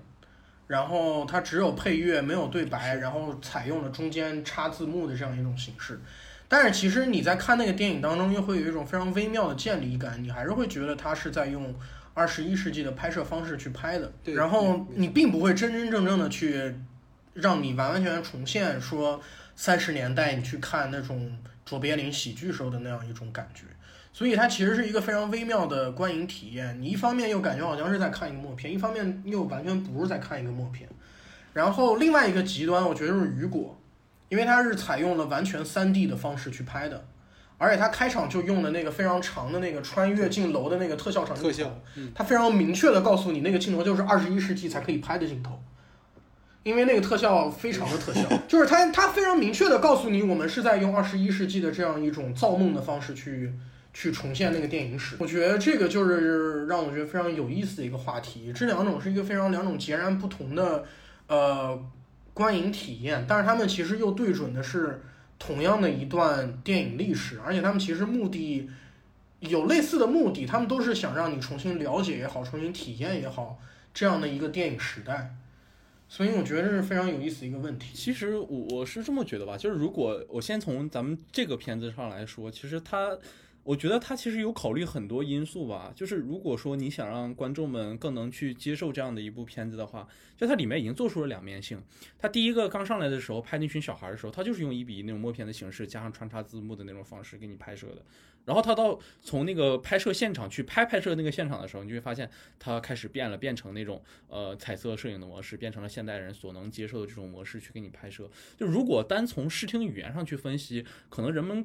[0.67, 5.97] 然后它只有配乐没有对白，然后采用了中间插字幕的这样一种形式，
[6.49, 11.73] 但是其实你在看那个电影当中，又会有一种非常微妙的建立感，你还是会觉得他是在用。
[12.13, 16.75] 二十一世纪的拍摄方式去拍的，然后你并不会真真正正的去
[17.33, 19.21] 让你完完全全重现说
[19.55, 23.63] 三十年代你去看那种卓别林喜剧时候的那样一种感觉，
[24.11, 26.81] 所以它其实是一个非常微妙的观影体验。
[26.81, 30.89] 你一方面又感觉好像是在看一个默片，一方面又完全不是在看一个默片。
[31.53, 33.79] 然后另外一个极端，我觉得是雨果，
[34.29, 37.05] 因为它是采用了完全三 D 的方式去拍的。
[37.59, 41.69] 而且他开场就用的那个非常长的那个穿越进楼的那个特效场景，特效，
[42.15, 45.59] 他非常明确的告诉你那个镜头就是二十一世纪才可以拍的镜头，
[46.63, 53.53] 因为那个特效非常的特效， 就是他他非常明确的告诉你我们是在用二十一世纪的这样一种造梦的方式去
[53.93, 55.17] 去重现那个电影史。
[55.19, 58.53] 我觉得这个就是让我觉得非常有意思的一个话题。
[58.55, 60.85] 这两种是一个非常两种截然不同的
[61.27, 61.77] 呃
[62.33, 65.01] 观影体验，但是他们其实又对准的是。
[65.39, 68.69] 同样的一段电影历史，而且他们其实目的
[69.39, 73.59] 有类似的目的，他们都是想让你重新了解也好，重新体验也好，
[73.93, 75.33] 这样的一个电影时代。
[76.07, 77.95] 所以我觉得这是非常有意思一个问题。
[77.95, 83.17] 其实我我是这么觉得吧，就是如果我先从咱们这个片子上来说，其实它。
[83.69, 91.79] 我觉得他其实有考虑很多因素吧，就是如果说你想让观众们更能去接受这样的一部片子的话，就它里面已经做出了两面性。
[92.17, 98.03] 它第一个刚上来的时候拍那群小孩的时候，它就是用一比一那种默片的形式，加上穿插字幕的那种方式给你拍摄的。
[98.43, 108.27] 然后他到从那个拍摄现场去拍拍摄那个现场的时候，你就会发现他开始变了，变成那种呃彩色摄影的模式，变成了现代人所能接受的这种模式去给你拍摄。
[108.57, 111.63] 就如果单从视听语言上去分析，可能人们。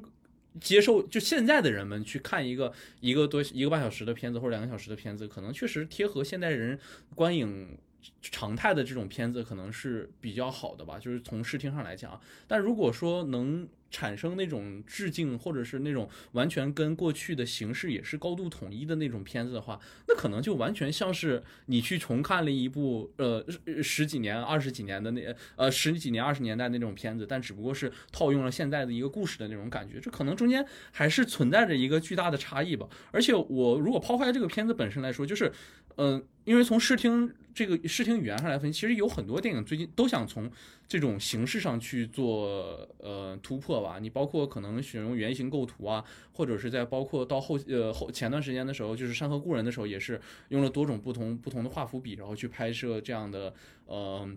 [0.59, 6.79] 接受就现在的人们去看一个一个多一个半小时的片子或者两个小时的片子，可能确实贴合现代人
[7.13, 7.77] 观影
[8.21, 10.97] 常态的这种片子，可能是比较好的吧。
[10.99, 13.67] 就是从视听上来讲，但如果说能。
[13.95, 19.79] 产生那种致敬，或者是那种完全跟过去的形式也是高度统一的那种片子的话，
[20.09, 23.41] 那可能就完全像是你去重看了一部呃
[23.81, 32.89] 十几年、二十几年的那呃十几年、二十年代那种片子，但只不过是套用了现在的一个故事的那种感觉，这可能中间还是存在着一个巨大的差异吧。
[33.11, 35.49] 而且我如果抛开这个片子本身来说，就是
[35.95, 40.51] 嗯，因为从视听这个视听语言上来分析，其实有很多电影最近都想从。
[40.87, 53.51] 这种形式上去做呃突破吧，你包括可能选用原型构图啊，或者是在包括到后呃后前段时间的时候，就是《山河故人》的时候，也是用了多种不同不同的画幅笔，然后去拍摄这样的
[53.87, 54.29] 呃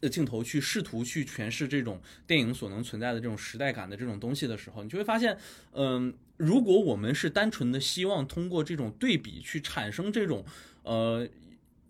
[0.00, 5.38] 呃镜头，去试图去诠释这种电影所能存在的这种时代感的这种东西的时候，你就会发现，
[5.74, 10.44] 嗯，如果我们是单纯的希望通过这种对比去产生这种
[10.82, 11.28] 呃。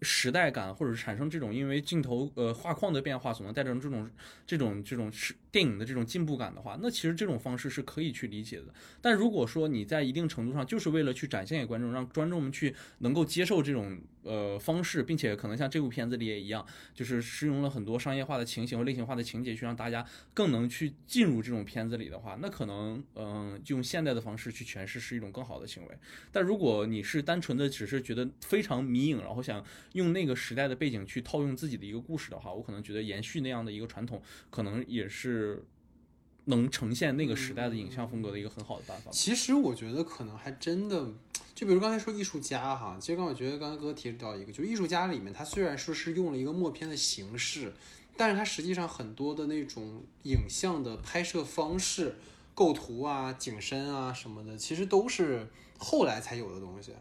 [0.03, 4.11] 时代感，或者是产生这种因为镜头呃画框的变化所能带成这种
[4.47, 8.67] 这种这种是电影的这种进步感的话，那其实这种方式是可以去理解的。
[9.01, 25.99] 但如果说你在一定程度上就是为了去展现给观众，让观众们去能够接受这种呃方式，并且可能像这部片子里也一样，就是使用了很多商业化的情形和类型化的情节，去让大家更能去进入这种片子里的话，那可能嗯用现代的方式去诠释是一种更好的行为。
[26.31, 35.46] 但如果你是单纯的只是觉得非常迷影，然后想用那个时代的背景去套用自己的一个故事的话，我可能觉得延续那样的一个传统，可能也是
[36.45, 39.11] 能呈现那个时代的影像风格的一个很好的办法。
[39.11, 41.13] 其实我觉得可能还真的，
[41.55, 47.73] 就比如刚才说艺术家哈，其实刚我觉得刚才哥提到一个，就艺术家里面，他虽然说是用了一个默片的形式，
[48.17, 52.17] 但是他实际上很多的那种影像的拍摄方式、
[52.55, 56.93] 构图啊、景深啊什么的，其实都是后来才有的东西。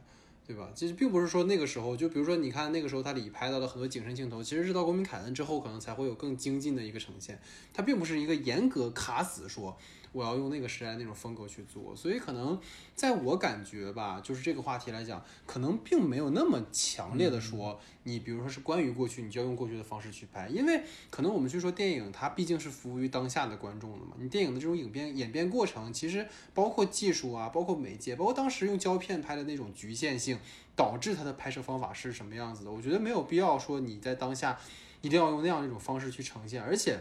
[0.47, 0.69] 对吧？
[0.75, 7.39] 其实并不是说那个时候，就比如说，你看那个时候他里拍到了很多景深镜头，其实是到国民凯恩之后，可能才会有更精进的一个呈现。
[7.73, 9.77] 它并不是一个严格卡死说。
[10.15, 12.57] 我要用那个时代那种风格去做，所以可能
[12.95, 24.13] 在我感觉吧，就是这个话题来讲，可能并没有那么强烈的说，你比如说是关于过去，你就要用过去的方式去拍，因为可能我们去说电影，它毕竟是服务于当下的观众的嘛。
[24.17, 30.39] 你电影的这种影变演变过程，其实包括技术啊，包括媒介，包括当时用胶片拍的那种局限性，
[30.77, 32.71] 导致它的拍摄方法是什么样子的。
[32.71, 34.57] 我觉得没有必要说你在当下
[35.01, 36.97] 一定要用那样一种方式去呈现，而且。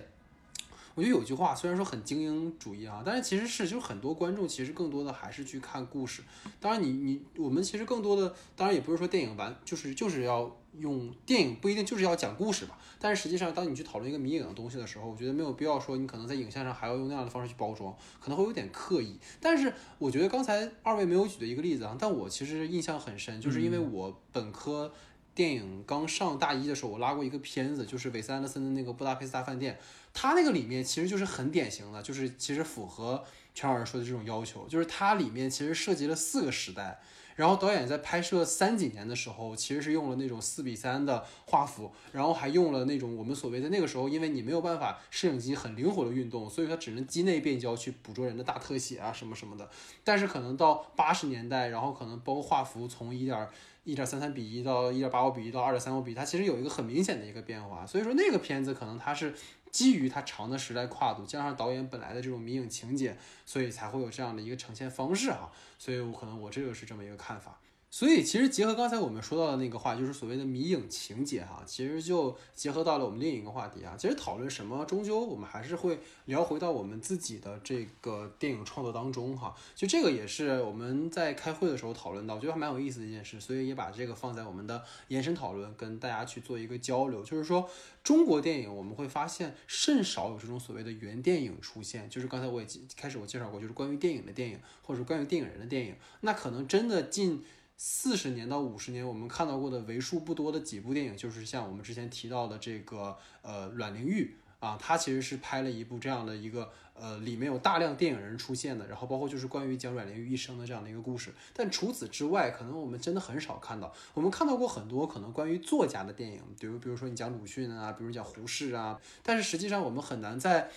[0.94, 6.22] 我觉得有句话虽然说很精英主义啊，但是其实是就是很多观众其实更多的还是去看故事。
[6.60, 12.78] 当然，你你我们其实更多的，当然也不是说电影完就是就是要用电影不一定就是要讲故事吧。
[13.00, 19.18] 但是实际上，当你去讨论一个迷影的东西的时候，我觉得没有必要说你可能在影像上还要用那样的方式去包装，可能会有点刻意。
[19.40, 24.92] 但是我觉得刚才二位没有举的一个例子啊，但我其实印象很深，就是因为我本科。
[25.34, 29.74] 电影刚上大一的时候，我拉过一个片子，就是韦斯安德森的那个《布达佩斯大饭店》，
[30.12, 33.24] 它那个里面其实就是很典型的，就是其实符合
[33.54, 37.00] 全老师说的这种要求，就是它里面其实涉及了四个时代，
[37.34, 49.68] 然后导演在拍摄三几年的时候，其实是用了那种四比三的画幅，然后还用了那种我们所谓的那个时候，因为你没有办法摄影机很灵活的运动，所以它只能机内变焦去捕捉人的大特写啊什么什么的，
[50.04, 53.48] 但是可能到八十年代，然后可能包括画幅从一点。
[53.84, 57.86] 一点三三比一到一点八五比一到二点三五比一，它其实有一个很明显的一个变化。
[57.86, 59.34] 所以说那个片子可能它是
[59.70, 65.50] 基于它长的时代跨度，加上导演本来的这种迷影情节，所以才会有这样的一个呈现方式哈。
[65.78, 67.58] 所以我可能我这个是这么一个看法。
[67.94, 73.94] 所以其实结合刚才我们说到的那个话，就是所谓的迷影情节哈，其实就结合到了我们另一个话题啊。
[73.96, 79.54] 其实讨论什么，终究我们还是会聊回到我们自己的这个电影创作当中哈。
[79.76, 87.22] 就这个也是我们在开会的时候讨论到，我觉得还蛮有意思的一件事，所以也把这个放在我们的延伸讨论，跟大家去做一个交流。
[87.22, 87.70] 就是说，
[88.02, 92.66] 中国电影我们会发现甚少有这种所谓的原电影出现，就是刚才我也
[92.96, 97.44] 开始我介绍过，就是关于电影的电影，或者是关于电影人的电影，那可能真的近。
[97.76, 111.34] 四十年到五十年，我们看到过的为数不多的几部电影，就是像我们之前提到的这个呃《阮玲玉》啊，他其实是拍了一部这样的一个呃，里面有大量电影人出现的，然后包括就是关于讲阮玲玉一生的这样的一个故事。
[111.52, 120.70] 但除此之外，可能我们真的很少看到，我们看到过很多可能关于作家的电影，比如比如说你讲鲁迅啊，比如讲胡适啊，但是实际上我们很难在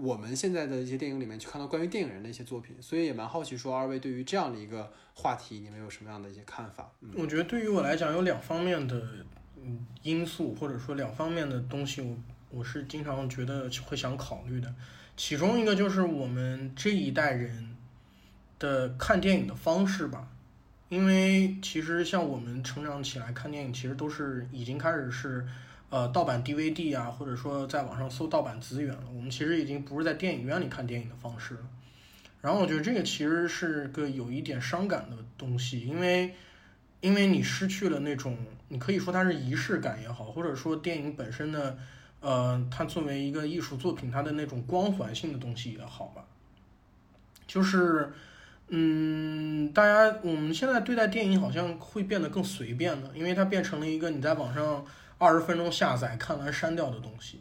[0.00, 6.88] 我们现在的一些电影里面去看到关于电影人的一些作品，所以也蛮好奇说二位对于这样的一个话题，你们有什么样的一些看法？
[7.00, 9.02] 嗯，我觉得对于我来讲有两方面的
[9.56, 12.16] 嗯因素，或者说两方面的东西，我
[12.50, 14.72] 我是经常觉得会想考虑的。
[15.16, 17.74] 其中一个就是我们这一代人
[18.60, 20.28] 的看电影的方式吧，
[20.88, 25.44] 因为其实像我们成长起来看电影，其实都是已经开始是
[25.90, 29.04] 呃盗版 DVD 啊，或者说在网上搜盗版资源了。
[29.14, 31.60] 我们其实已经不是在电影院里看电影的方式了。
[32.40, 36.34] 然后我觉得这个其实是个有一点伤感的东西，因为
[37.00, 38.36] 因为你失去了那种，
[38.68, 41.78] 你可以说它是仪式感也好，或者说电影本身的。
[42.20, 46.24] 呃，它作为一个艺术作品，它的那种光环性的东西也好吧，
[47.46, 48.12] 就是，
[48.70, 54.84] 嗯，大家我们现在对待电影好像会变得更随便了，因为它变成了一个你在网上
[55.16, 57.40] 二十分钟下载看完删掉的东西。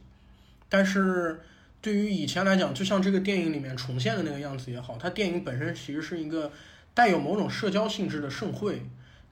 [0.69, 1.41] 但是
[1.81, 6.51] 对于以前来讲，就像这个电影里面重现的那个样子也好，它电影本身其实是一个
[6.93, 8.81] 带有某种社交性质的盛会，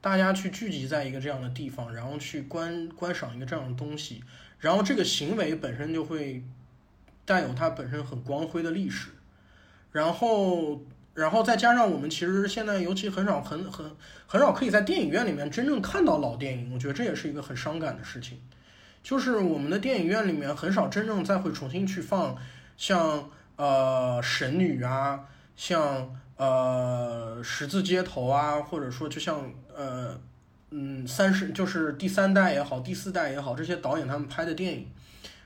[0.02, 4.22] 大家去聚集在一个这样的地方，然后去观观赏一个这样的东西。
[4.60, 6.44] 然后这个行为本身就会
[7.24, 9.10] 带有它本身很光辉的历史，
[9.92, 10.82] 然后，
[11.16, 13.90] 然后再加上我们其实现在尤其很少很很
[14.28, 18.38] 很少可以在电影院里面真正看到老电影，我觉得这也是一个很伤感的事情，
[19.02, 22.38] 就是我们的电影院里面很少真正再会重新去放
[22.78, 25.22] 像呃神女啊，
[25.56, 30.16] 像呃十字街头啊，或者说就像呃。
[30.72, 34.88] 嗯，三十就是第三代也好，第四代也好，这些导演他们拍的电影，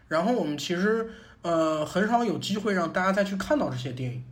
[0.08, 1.08] 然后我们其实
[1.44, 4.24] 呃很少有机会让大家再去看到这些电影，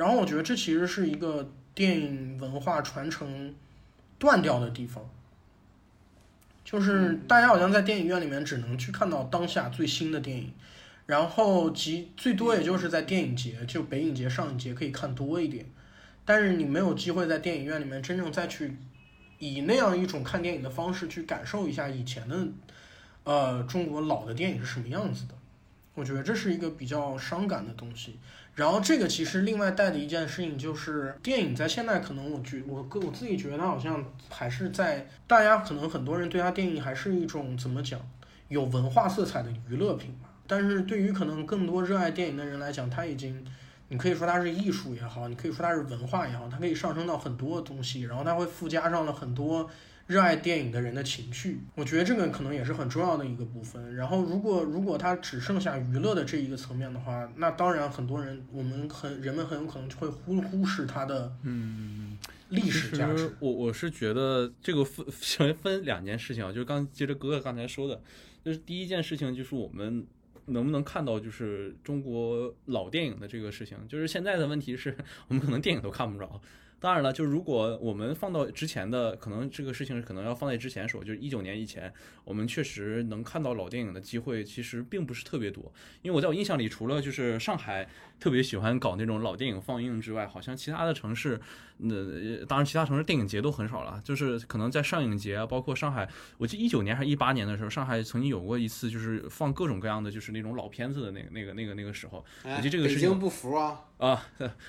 [0.00, 3.54] 然后我觉得这其实是一个电影文化传承
[4.18, 5.04] 断掉的地方，
[6.64, 10.54] 就是大家好像在电影院里面只能去看到当下最新的电影，
[11.04, 15.66] 然后及最多也就是在电影节，就北影节、上影节可以看多一点，
[16.24, 18.78] 但是你没有机会在电影院里面真正再去。
[19.38, 22.48] 以那样一种看电影的方式去感受一下以前的，
[23.24, 25.34] 呃，中国老的电影是什么样子的，
[25.92, 28.18] 我觉得这是一个比较伤感的东西。
[28.54, 38.00] 然后这个其实另外带的一件事情就是，电影在现在可能我觉我个我自己觉得好像还是在大家可能很多人对它电影还是一种怎么讲
[38.48, 40.28] 有文化色彩的娱乐品吧。
[40.46, 43.44] 但是对于可能更多热爱电影的人来讲，他已经。
[43.92, 49.68] 你可以说它是艺术也好，你可以说它是文化也好，它可以上升到很多东西，然后它会附加上了很多
[50.10, 51.60] 热爱电影的人的情绪。
[51.76, 53.94] 我觉得这个可能也是很重要的一个部分。
[53.94, 62.18] 然后，如果如果它只剩下娱乐的这一个层面的话，那当然很多人我们很人们很有可能就会忽忽视它的嗯
[62.48, 63.32] 历史价值。
[63.38, 68.02] 我我是觉得这个分 分分两件事情啊，就是刚接着哥哥刚才说的，
[68.44, 70.04] 就是第一件事情就是我们。
[70.46, 73.78] 能不能看到就是中国老电影的这个事情？
[73.86, 74.96] 就是现在的问题是
[75.28, 76.40] 我们可能电影都看不着。
[76.80, 81.92] 当然了，就如果我们放到之前的，可能这个事情可能要放在之前说，就是一九年以前，
[82.24, 85.70] 我们确实能看到老电影的机会其实并不是特别多。
[86.00, 87.86] 因为我在我印象里，除了就是上海
[88.20, 91.40] 特别喜欢搞那种老电影放映之外，好像其他的城市。
[91.82, 91.96] 那
[92.44, 93.98] 当然，其他城市电影节都很少了。
[94.04, 96.06] 就是可能在上影节啊，包括上海，
[96.36, 102.22] 我记得一九年还是一八年的时候，上海曾经有过一次，就是放各种各样的就是那种老片子的那个那个那个那个时候。
[102.44, 103.08] 我记得这个事情。
[103.08, 103.86] 北京不服啊！
[103.96, 104.26] 啊，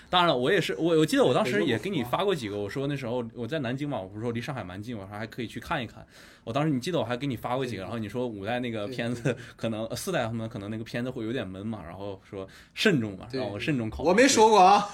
[0.10, 6.06] 当然了，我也是，我我记得我当时也给你发过几个，我说那时候我在南京嘛，我不是说离上海蛮近，我说还可以去看一看。
[6.44, 14.09] 我当时你记得我还给你发过几个，然后你说五代那个片子可能四代他们可能那个片子会有点闷嘛，然后说慎重嘛，让我慎重考虑。
[14.09, 14.88] 我没说过啊，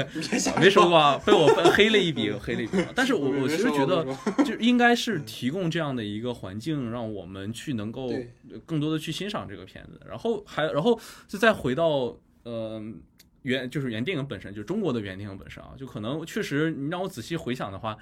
[0.60, 2.78] 没说过啊，被我黑了一笔，黑了一笔。
[2.94, 4.04] 但是我我其实觉得
[4.44, 8.12] 就应该是提供这样的一个环境，让我们去能够
[8.64, 12.82] 更多的去欣赏这个片子，然后还然后就再回到呃
[13.42, 17.96] 原就是原电影本身，就中国的原电影本身啊，就可能确实你让我仔细回想的话。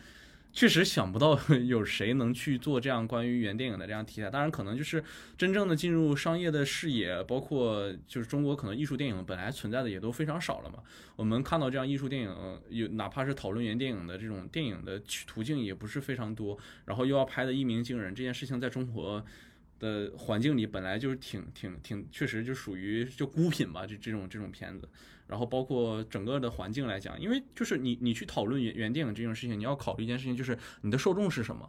[0.58, 5.00] 确实想不到 有谁能去做这样关于原电影的这样题材，当然可能就是
[5.36, 10.80] 真正的进入商业的视野，包括就是中国可能艺术电影本来存在的也都非常少了嘛。
[11.14, 19.24] 我们看到这样艺术电影有哪怕是讨论原电影的这种电影的途径也不是非常多，然后又要拍的一鸣惊人，这件事情在中国
[19.78, 24.88] 的环境里本来就是挺挺挺确实就属于就孤品吧，这这种这种片子。
[25.28, 31.68] 然后包括整个的环境来讲，因为就是你你去讨论原原电影这种事情，你要考虑一件事情，就是你的受众是什么。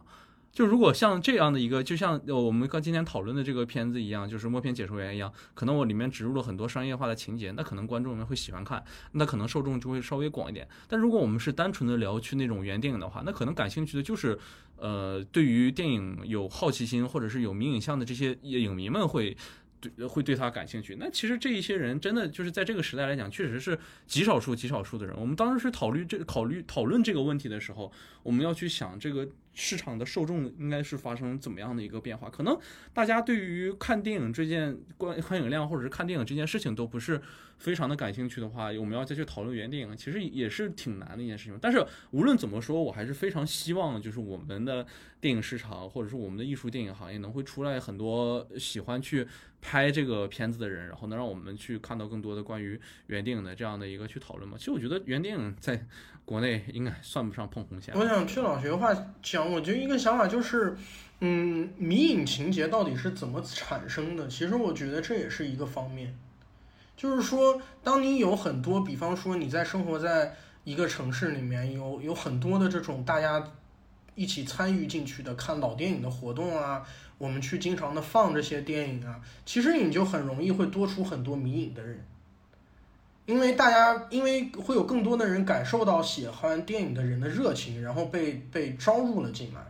[0.52, 8.82] 就如果像这样的一个，就像我们刚今天讨论的这个片子一样，就是默片解说员一样，可能我里面植入了很多商业化的情节，那可能观众们会喜欢看，
[9.12, 10.66] 那可能受众就会稍微广一点。
[10.88, 14.36] 但如果我们是单纯的聊去那种原电影的话，那可能感兴趣的就是，
[14.76, 19.36] 呃，对于电影有好奇心或者是有迷影像的这些影迷们会。
[19.80, 20.96] 对，会对他感兴趣。
[20.98, 25.16] 那其实这一些人真的就是在这个时代来讲，确实是极少数、极少数的人。
[25.18, 27.90] 我们当时是考虑这、考虑讨论这个问题的时候，
[28.22, 29.26] 我们要去想这个
[29.60, 32.30] 市场的受众应该是发生怎么样的一个变化。
[32.30, 32.58] 可能
[32.94, 37.20] 大家对于看电影这件观观影量，或者是看电影这件事情都不是
[37.58, 41.58] 非常的感兴趣的话，我们要再去讨论原电影，其实也是挺难的一件事情。
[41.60, 44.86] 但是无论怎么说，我还是非常希望，就是我们的
[45.20, 49.26] 电影市场，或者是我们的艺术电影行业，能会出来很多喜欢去。
[49.62, 54.56] 拍这个片子的人，然后能让我们去看到更多的关于原电影的这样的一个去讨论嘛？
[54.56, 55.86] 其实我觉得原电影在
[56.30, 57.92] 国内应该算不上碰红线。
[57.92, 60.76] 我想去老学话讲，我觉得一个想法就是，
[61.18, 64.28] 嗯，迷影情节到底是怎么产生的？
[64.28, 66.16] 其实我觉得这也是一个方面，
[66.96, 73.44] 就是说，当你有很多，比方说你在生活在一个城市里面，有有很多的这种大家
[74.14, 76.86] 一起参与进去的看老电影的活动啊。
[77.18, 82.06] 我们去经常的放这些电影啊，其实你就很容易会多出很多迷影的人，
[83.26, 89.60] 因为大家因为会有更多的人感受到喜欢电影的人的热情，然后被被招入了进来，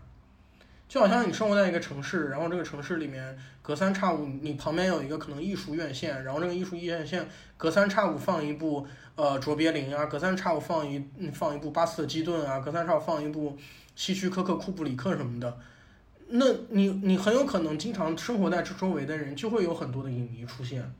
[0.88, 13.56] 就好像你生活在一个城市，然后这个城市里面隔三差五你旁边有一个可能艺术院线，然后这个艺术院线隔三差五放一部呃卓别林啊，隔三差五放一放一部巴斯特基顿啊，隔三差五放一部
[13.94, 15.58] 希区柯克库布里克什么的。
[16.28, 20.90] 那你你很有可能经常生活在这周围的人就会有很多的影迷出现，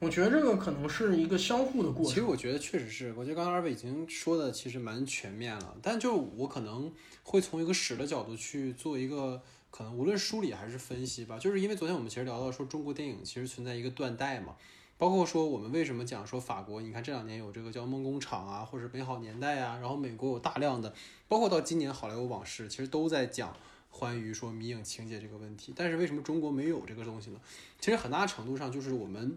[0.00, 2.06] 我觉得这个可能是一个相互的过程。
[2.06, 6.90] 其实我觉得确实是，我觉得刚才二位已经说的其实蛮全面了，但就我可能
[7.22, 14.56] 会从一个史的角度去做一个可能无论梳理还是分析吧，就是因为昨天我们其实聊到说中国电影其实存在一个断代嘛，
[14.96, 20.94] 包括说我们为什么讲说法国，你看这两年有这个叫梦工厂啊，或者美好年代啊，然后美国有大量的，
[21.28, 23.54] 包括到今年好莱坞往事，其实都在讲。
[23.92, 27.40] 关于说迷影情节这个问题，但是为什么中国没有这个东西呢？
[27.80, 29.36] 其实很大程度上就是我们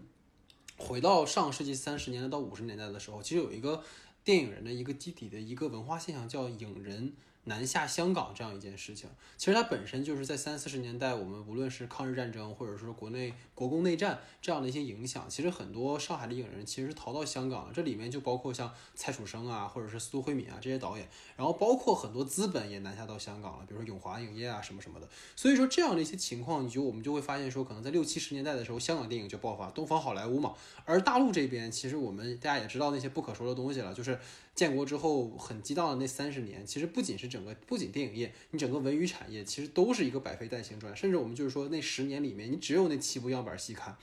[0.76, 3.82] 回到上世纪三十年代到五十年代的时候，其实有一个
[4.24, 7.12] 电影人的一个基底的一个文化现象，叫影人。
[7.44, 17.72] 南下香港这样一件事情，其实它本身就是在三四十年代，我们无论是抗日战争，或者说国内国共内战这样的一些影响，其实很多上海的影人其实是逃到香港了。
[17.74, 21.06] 这里面就包括像蔡楚生啊，或者是苏慧敏啊这些导演，
[21.36, 25.06] 然后包括很多资本也南下到香港了，比如说永华影业啊什么什么的。
[25.36, 30.54] 所以说这样的一些情况，你就我们就会发现说，可能在六七十年代的时候，香港电影就爆发，东方好莱坞嘛。
[30.86, 34.18] 而大陆这边，其实我们大家也知道那些不可说的东西了，就是。
[34.54, 40.96] 建国之后很激荡的那三十年，其实不仅是整个，不仅电影业，你整个文娱产业其实都是一个百废待兴状态。
[40.96, 43.96] 甚至我们就是说，那十年里面，你只有那七部样板戏看。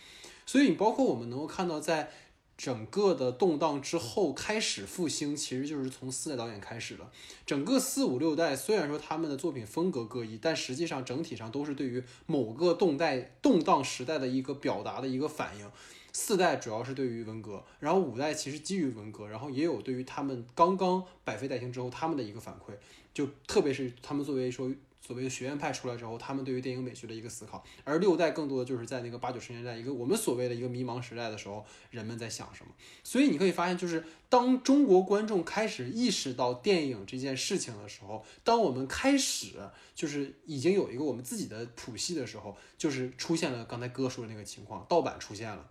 [0.45, 2.11] 所以你包括我们能够看到，在
[2.57, 7.09] 整个的动荡之后开始复兴，其实就是从四代导演开始了。
[7.45, 15.71] 整个四五六代虽然说他们的作品风格各异，但实际上整体上都是对于某个动代动荡时代的一个表达的一个反应。
[16.13, 22.73] 四代主要是对于文革，然后五代其实基于文革，然后也有对于他们刚刚百废待兴之后他们的一个反馈，
[23.13, 24.69] 就特别是他们作为说
[24.99, 27.63] 所谓的学院派出来之后，他们对于电影美学的一个思考。
[27.83, 32.71] 而六代更多的就是在那个八九十年代一个我们所谓的一个迷茫时代的时候，人们在想什么。
[33.03, 39.55] 所以你可以发现，就是当中国观众开始意识到电影这件事情的时候，当我们开始
[39.95, 45.69] 就是已经有一个我们自己的谱系的时候，就是出现了刚才哥说的那个情况，盗版出现了。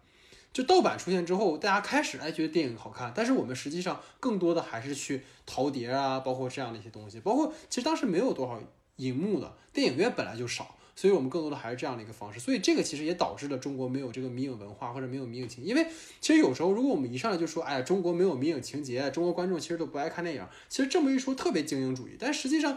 [0.53, 8.61] 就盗版出现之后，大家开始哎觉得电影好看，但是我们实际上更多的还是去淘碟啊，包括这样的一些东西，包括其实当时没有多少
[8.97, 15.87] 银幕的电影院本来就少，所以我们更多的还是这样的一个方式，所以这个其实也导致了中国没有这个迷影文化或者没有迷影情，因为
[16.21, 22.77] 其实有时候如果我们一上来就说哎呀中国没有迷影情节，中国观众其实都不爱看电影，其实这么一说特别精英主义，但实际上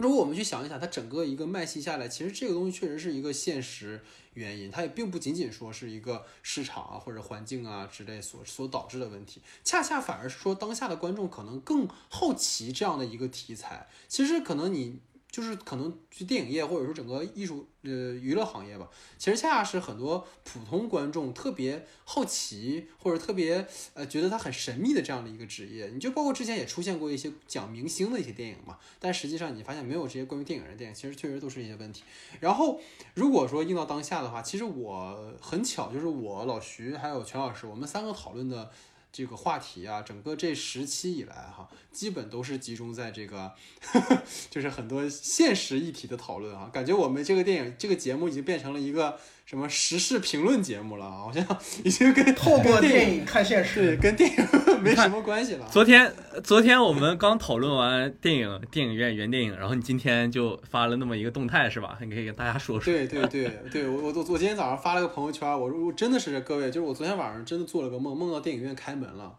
[0.00, 4.00] 如果我们去想一想，它整个一个脉系下来，其实这个东西确实是一个现实。
[4.34, 13.88] 原因，它也并不仅仅说是一个市场啊或者环境啊之类所所导致的问题，恰恰反而是说当下的观众可能更好奇这样的一个题材。
[14.08, 15.00] 其实可能你。
[15.30, 25.86] 就是可能去电影业或者说整个艺术呃娱乐行业吧，其实恰恰是很多普通观众特别好奇或者特别呃觉得它很神秘的这样的一个职业。
[25.94, 32.02] 你就包括之前也出现过一些讲明星的一些电影嘛，但实际上你发现没有这些关于电影的电影，其实确实都是一些问题。
[32.40, 32.80] 然后
[33.14, 38.70] 如果说硬到当下的话，其实我很巧，就是我老徐还有全老师，我们三个讨论的。
[39.12, 43.52] 这个话题啊，整个这时期以来哈，基本都是集中在这个，
[44.50, 46.70] 就是很多现实议题的讨论啊。
[46.72, 49.18] 感觉我们这个电影这个节目已经变成了一个
[49.50, 51.44] 什么时事评论节目了啊，好像
[51.82, 55.66] 已经跟 透过电电影看现对实，跟电影没什么关系了。
[55.72, 56.14] 昨天
[56.44, 61.98] 昨天我们刚讨论完电影电影院原电影，然后你今天就发了那么一个动态是吧？
[62.00, 62.92] 你可以给大家说说。
[62.92, 69.34] 对对对对，我我我我今天早上发了个朋友圈，我说我真的是各位，就是我昨天晚上真的做了个梦，梦到电影院开门了，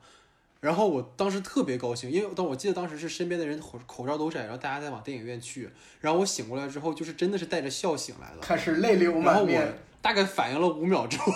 [0.59, 5.69] 然后我当时特别高兴，因为当我记得当时是身边的人口口罩都摘，然后大家在往电影院去，
[6.01, 9.73] 然后我醒过来之后，就是真的是带着笑醒来的，开始泪流然后我满面。
[10.01, 11.31] 大概反应了五秒之后，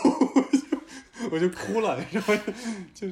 [1.31, 2.35] 我就哭了，然后
[2.93, 3.07] 就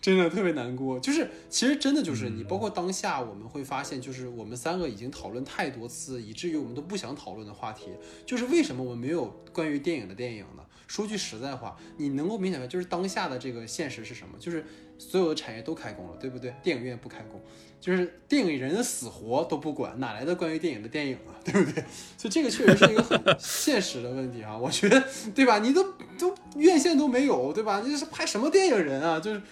[0.00, 0.98] 真的特别难过。
[0.98, 7.90] 就是其实真的就是你，包括当下我们会发现，就是我们三个已经讨论太多次，以至于我们都不想讨论的话题，
[8.26, 10.64] 就是为什么我们没有关于电影的电影呢？
[10.86, 14.36] 说句实在话，你能够明显的就是当下的这个现实是什么？
[14.38, 14.64] 就是
[14.98, 16.54] 所有的产业都开工了，对不对？
[16.62, 17.42] 电影院不开工，
[17.84, 21.36] 就是电影人的死活都不管，哪来的关于电影的电影啊？
[21.44, 21.84] 对不对？
[22.16, 25.04] 所以这个确实是一个很 现实的问题啊，我觉得，
[25.34, 25.58] 对吧？
[25.58, 27.82] 你都都院线都没有，对吧？
[27.84, 29.20] 你是拍什么电影人啊？
[29.20, 29.42] 就是，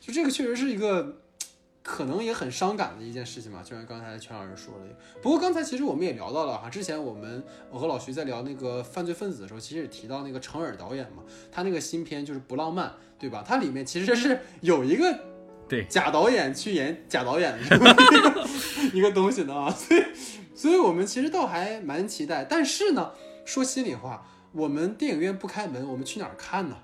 [0.00, 1.16] 就这个确实是一个
[1.82, 3.60] 可能也很伤感的一件事情嘛。
[3.64, 4.84] 就像刚才全老师说的，
[5.20, 7.42] 不过刚才其实我们也聊到了哈，之前我们
[7.72, 13.44] 我和老徐在聊那个犯罪分子的时候，其实也提到那个程耳导演嘛，他那个新片就是不浪漫，对吧？
[13.44, 15.18] 它里面其实是有一个
[15.70, 18.48] 对假导演去演假导演的一个
[18.98, 20.02] 一个东西的啊， 所以
[20.54, 22.44] 所以我们其实倒还蛮期待。
[22.44, 23.12] 但是呢，
[23.46, 26.76] 说心里话，我们电影院不开门，我们去哪儿看呢？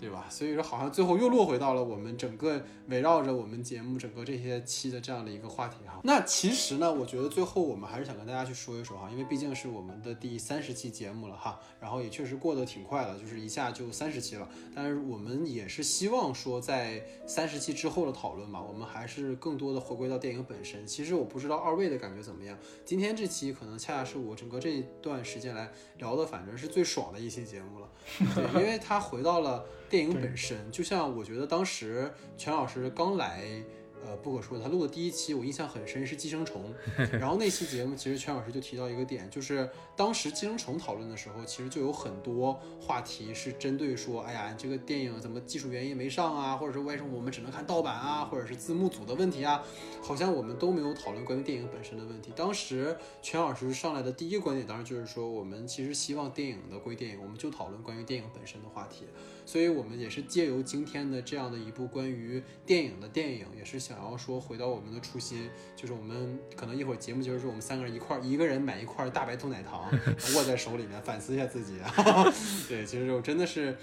[0.00, 0.26] 对吧？
[0.30, 6.00] 所以说，好像最后又落回到了我们整个围绕着我们节目整个这些期的这样的一个话题哈。
[6.04, 14.48] 那其实呢，我觉得最后我们还是想跟大家去说一说哈，因为毕竟是我们的第三十期节目了哈，然后也确实过得挺快的，就是一下就三十期了。
[14.74, 20.86] 但是我们也是希望说，在三十期之后的讨论嘛，我们还是更多的回归到电影本身。
[20.86, 27.88] 其实我不知道二位的感觉怎么样，今天这期可能恰恰是我整个这一段时间来聊的，反正是最爽的一期节目了。
[28.34, 33.62] 对，因为他回到了电影本身，就像我觉得当时全老师刚来。
[34.06, 36.72] 呃，不可说，他录的第一期我印象很深是《寄生虫》，
[37.18, 49.64] 然后那期节目其实全老师就提到一个点，就是当时《寄生虫》讨论的时候，其实就有很多话题是针对说，哎呀，这个电影怎么技术原因没上啊，或者说为什么我们只能看盗版啊，或者是字幕组的问题啊，
[50.00, 52.32] 好像我们都没有讨论关于电影本身的问题。
[52.36, 59.06] 当时全老师上来的第一个观点，当然就是说，我们其实希望电影的归电影，我们就讨论关于电影本身的话题。
[59.48, 69.90] 所以我们也是借由今天的这样的一部关于电影的电影，也是想要说回到我们的初心，就是我们可能一会儿节目结束我们三个人一块儿，一个人买一块大白兔奶糖，
[70.36, 71.78] 握在手里面，反思一下自己。
[72.68, 73.74] 对，其实我真的是，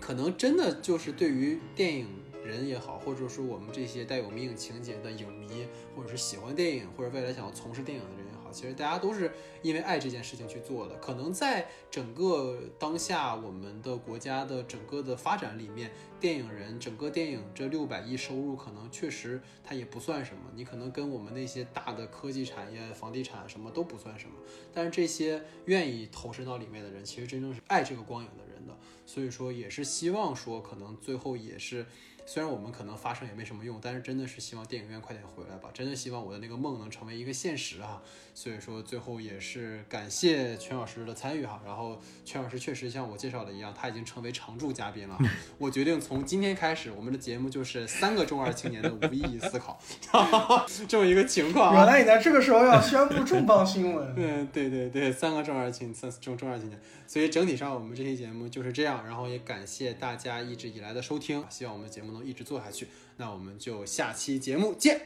[0.00, 2.08] 可能真的就是对于电影
[2.44, 5.64] 人也好，或者说我们这些带有迷影情节的影迷，
[5.94, 8.21] 或者是喜欢电影，或者未来想要从事电影的人
[8.52, 10.94] 其实大家都是因为爱这件事情去做的。
[10.96, 20.42] 可能在整个当下我们的国家的整个的发展里面，电影人整个电影这六百亿收入，可能确实它也不算什么。
[20.54, 24.34] 你可能跟我们那些大的科技产业、房地产什么都不算什么。
[24.72, 28.76] 但是这些愿意投身到里面的人，其实真正是爱这个光影的人的。
[29.06, 31.86] 所以说，也是希望说，可能最后也是。
[32.24, 35.70] 虽然我们可能发声也没什么用，但是真的是希望电影院快点回来吧！
[35.74, 38.02] 真的希望我的那个梦能成为一个现实啊！
[38.34, 41.60] 所以说最后也是感谢全老师的参与哈。
[41.64, 45.18] 然后全老师确实像我介绍的一样，他已经成为常驻嘉宾了。
[45.58, 49.78] 我决定从今天开始，我们的节目就是三个中二青年的无意义思考，
[50.88, 51.84] 这么一个情况啊。
[51.84, 54.14] 原来你在这个时候要宣布重磅新闻。
[54.16, 56.80] 嗯，对对对，三个中二青，三中中二青年。
[57.06, 62.88] 所以整体上我们这期节目就是这样，然后也感谢大家一直以来的收听，希望我们的节目一直做下去。
[63.16, 65.00] 那我们就下期节目见。